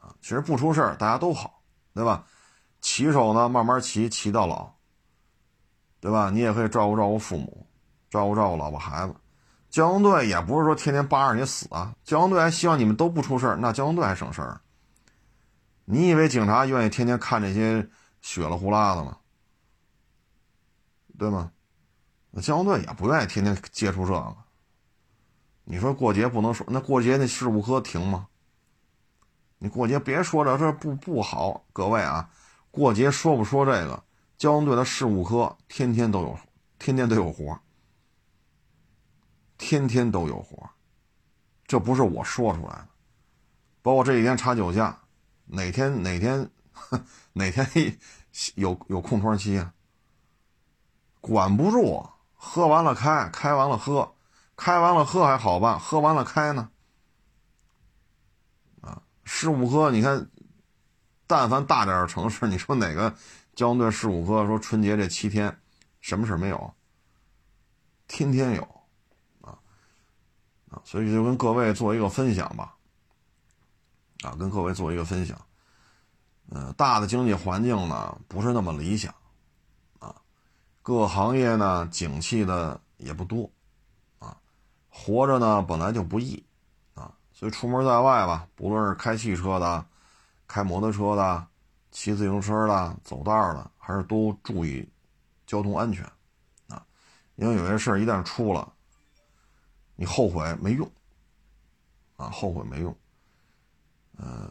[0.00, 1.62] 啊，其实不出事儿大家都好，
[1.94, 2.26] 对吧？
[2.80, 4.72] 骑手呢，慢慢骑，骑到老。
[6.00, 6.30] 对吧？
[6.30, 7.66] 你也可以照顾照顾父母，
[8.08, 9.14] 照顾照顾老婆孩子。
[9.70, 14.60] 交通队也不是说天天扒着你死啊，交通队还希望你们都不出事儿，那交通队还省事儿。
[15.84, 17.88] 你以为警察愿意天天看这些
[18.20, 19.16] 血了呼啦的吗？
[21.18, 21.52] 对吗？
[22.30, 24.36] 那交通队也不愿意天天接触这个。
[25.64, 28.26] 你说过节不能说，那过节那事故科停吗？
[29.58, 32.28] 你过节别说这这不不好，各位啊，
[32.70, 34.02] 过节说不说这个？
[34.38, 36.38] 交通队的事故科天天都有，
[36.78, 37.56] 天天都有活
[39.60, 40.70] 天天都有活
[41.66, 42.88] 这不是我说出来的。
[43.82, 44.98] 包括这几天查酒驾，
[45.44, 46.50] 哪天哪天
[47.34, 47.66] 哪天
[48.56, 49.74] 有有空窗期啊？
[51.20, 54.14] 管不住，喝完了开，开完了喝，
[54.56, 56.70] 开完了喝还好办，喝完了开呢？
[58.80, 60.30] 啊，事故哥，你看，
[61.26, 63.14] 但凡大点的城市，你说哪个？
[63.54, 65.60] 交通队事故哥说：“春节这七天，
[66.00, 66.72] 什么事没有？
[68.06, 68.79] 天天有，
[70.84, 72.74] 所以就跟各位做一个分享吧，
[74.22, 75.40] 啊，跟各位做一个分享。
[76.50, 79.14] 嗯，大的经济环境呢不是那么理想，
[79.98, 80.14] 啊，
[80.82, 83.50] 各行业呢景气的也不多，
[84.18, 84.36] 啊，
[84.88, 86.44] 活着呢本来就不易，
[86.94, 89.84] 啊，所以出门在外吧，不论是开汽车的，
[90.46, 91.46] 开摩托车的。”
[91.92, 94.88] 骑自行车的、走道的，还是都注意
[95.44, 96.04] 交通安全
[96.68, 96.86] 啊！
[97.34, 98.72] 因为有些事儿一旦出了，
[100.00, 100.90] 你后悔没用
[102.16, 102.96] 啊，后悔没用。
[104.16, 104.50] 嗯，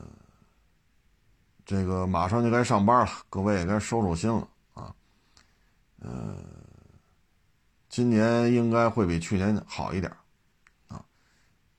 [1.66, 4.94] 这个马上就该上班了，各位也该收收心了啊。
[6.02, 6.38] 嗯，
[7.90, 10.16] 今年应该会比去年好一点
[10.88, 11.04] 啊，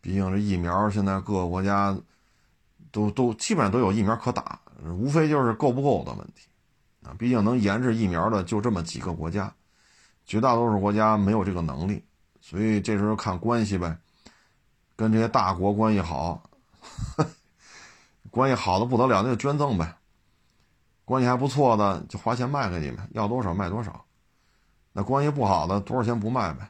[0.01, 1.97] 毕竟这疫苗现在各个国家
[2.91, 4.61] 都都基本上都有疫苗可打。
[4.83, 6.49] 无非就是够不够的问题，
[7.05, 9.55] 啊，毕竟能研制疫苗的就这么几个国家，
[10.27, 12.03] 绝大多数国家没有这个能力，
[12.51, 13.97] 所以这时候看关系呗，
[14.97, 16.43] 跟这些大国关系好，
[18.29, 19.95] 关系好的不得了，那就捐赠呗，
[21.05, 24.05] 关系还不错的就花钱卖给你们，要多少卖多少，
[24.93, 26.69] 那关系不好的多少钱不卖呗，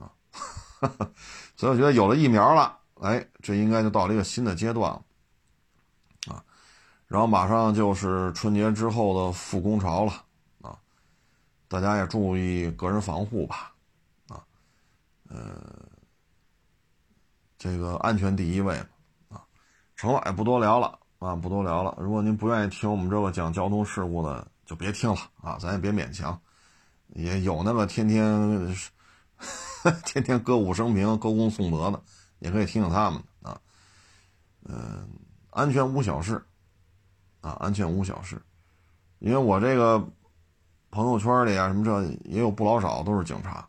[0.00, 0.08] 啊，
[1.58, 5.02] 所以我觉得有了疫苗了，哎，这应该就到了一个新的阶段了。
[6.32, 6.42] 啊。
[7.06, 10.24] 然后马上就是春节之后的复工潮了，
[10.62, 10.78] 啊，
[11.68, 13.74] 大家也注意个人防护吧，
[15.30, 15.86] 呃，
[17.56, 18.76] 这个安全第一位
[19.28, 19.40] 啊，
[19.94, 21.96] 成了，也不多聊了啊，不多聊了。
[21.98, 26.38] 如果您不愿意听我们这个讲交通事故的，就别听了啊，咱也别勉强。
[27.14, 28.76] 也有那个天天
[30.04, 32.02] 天天歌舞升平、歌功颂德的，
[32.40, 33.60] 也可以听听他们的啊。
[34.64, 35.08] 嗯，
[35.50, 36.44] 安全无小事。
[37.40, 38.38] 啊，安全无小事，
[39.18, 39.98] 因为我这个
[40.90, 43.66] 朋友圈里啊，什么这也有不老少都是警察，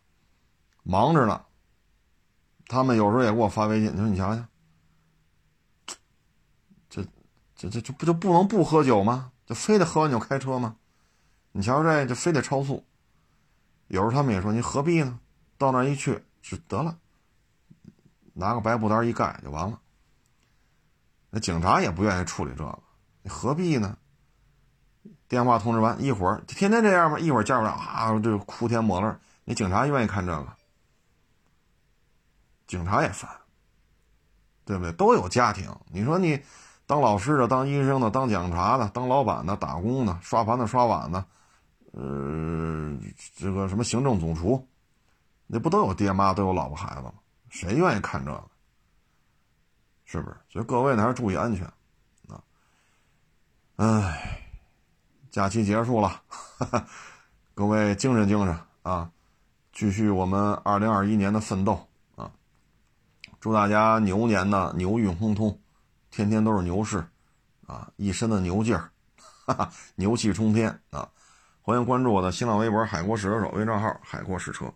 [0.83, 1.41] 忙着呢。
[2.72, 4.41] 他们有时候也给我发微信，你说你瞧瞧，
[6.89, 7.06] 这
[7.53, 9.34] 这这这不就不能不喝酒吗？
[9.45, 10.77] 就非得喝完酒开车吗？
[11.52, 12.85] 你瞧这就非得超速。
[13.88, 15.19] 有时候他们也说你何必呢？
[15.57, 16.98] 到那一去就得了，
[18.31, 19.77] 拿个白布单一盖就完了。
[21.30, 22.80] 那警察也不愿意处理这个，
[23.22, 23.98] 你何必呢？
[25.27, 27.19] 电话通知完一会儿，天天这样吧？
[27.19, 30.56] 一会儿家长啊，这哭天抹泪，那警察愿意看这个？
[32.72, 33.30] 警察也烦，
[34.64, 34.93] 对不对？
[34.93, 36.41] 都有家庭，你说你
[36.85, 41.26] 当老师的、当医生的、当警察的、当老板的、打工的、刷盘子、刷碗的，
[41.91, 42.98] 呃，
[43.35, 44.65] 这个什么行政总厨，
[45.48, 47.14] 那不都有爹妈、都有老婆孩子吗？
[47.49, 48.41] 谁愿意看这个？
[50.06, 50.38] 是不是？
[50.48, 51.65] 所以各位呢，还是注意安全
[52.30, 52.41] 啊！
[53.76, 54.39] 哎，
[55.30, 56.22] 假期结束了，
[57.53, 59.11] 各位精神精神啊，
[59.73, 61.85] 继续我们二零二一年的奋斗。
[63.41, 65.59] 祝大家牛年呢牛运亨通，
[66.11, 67.03] 天天都是牛市，
[67.65, 68.91] 啊，一身的牛劲儿，
[69.47, 71.09] 哈哈，牛气冲天啊！
[71.63, 74.72] 欢迎关注我的新浪微博“海阔试车手”微账号“海阔试车”。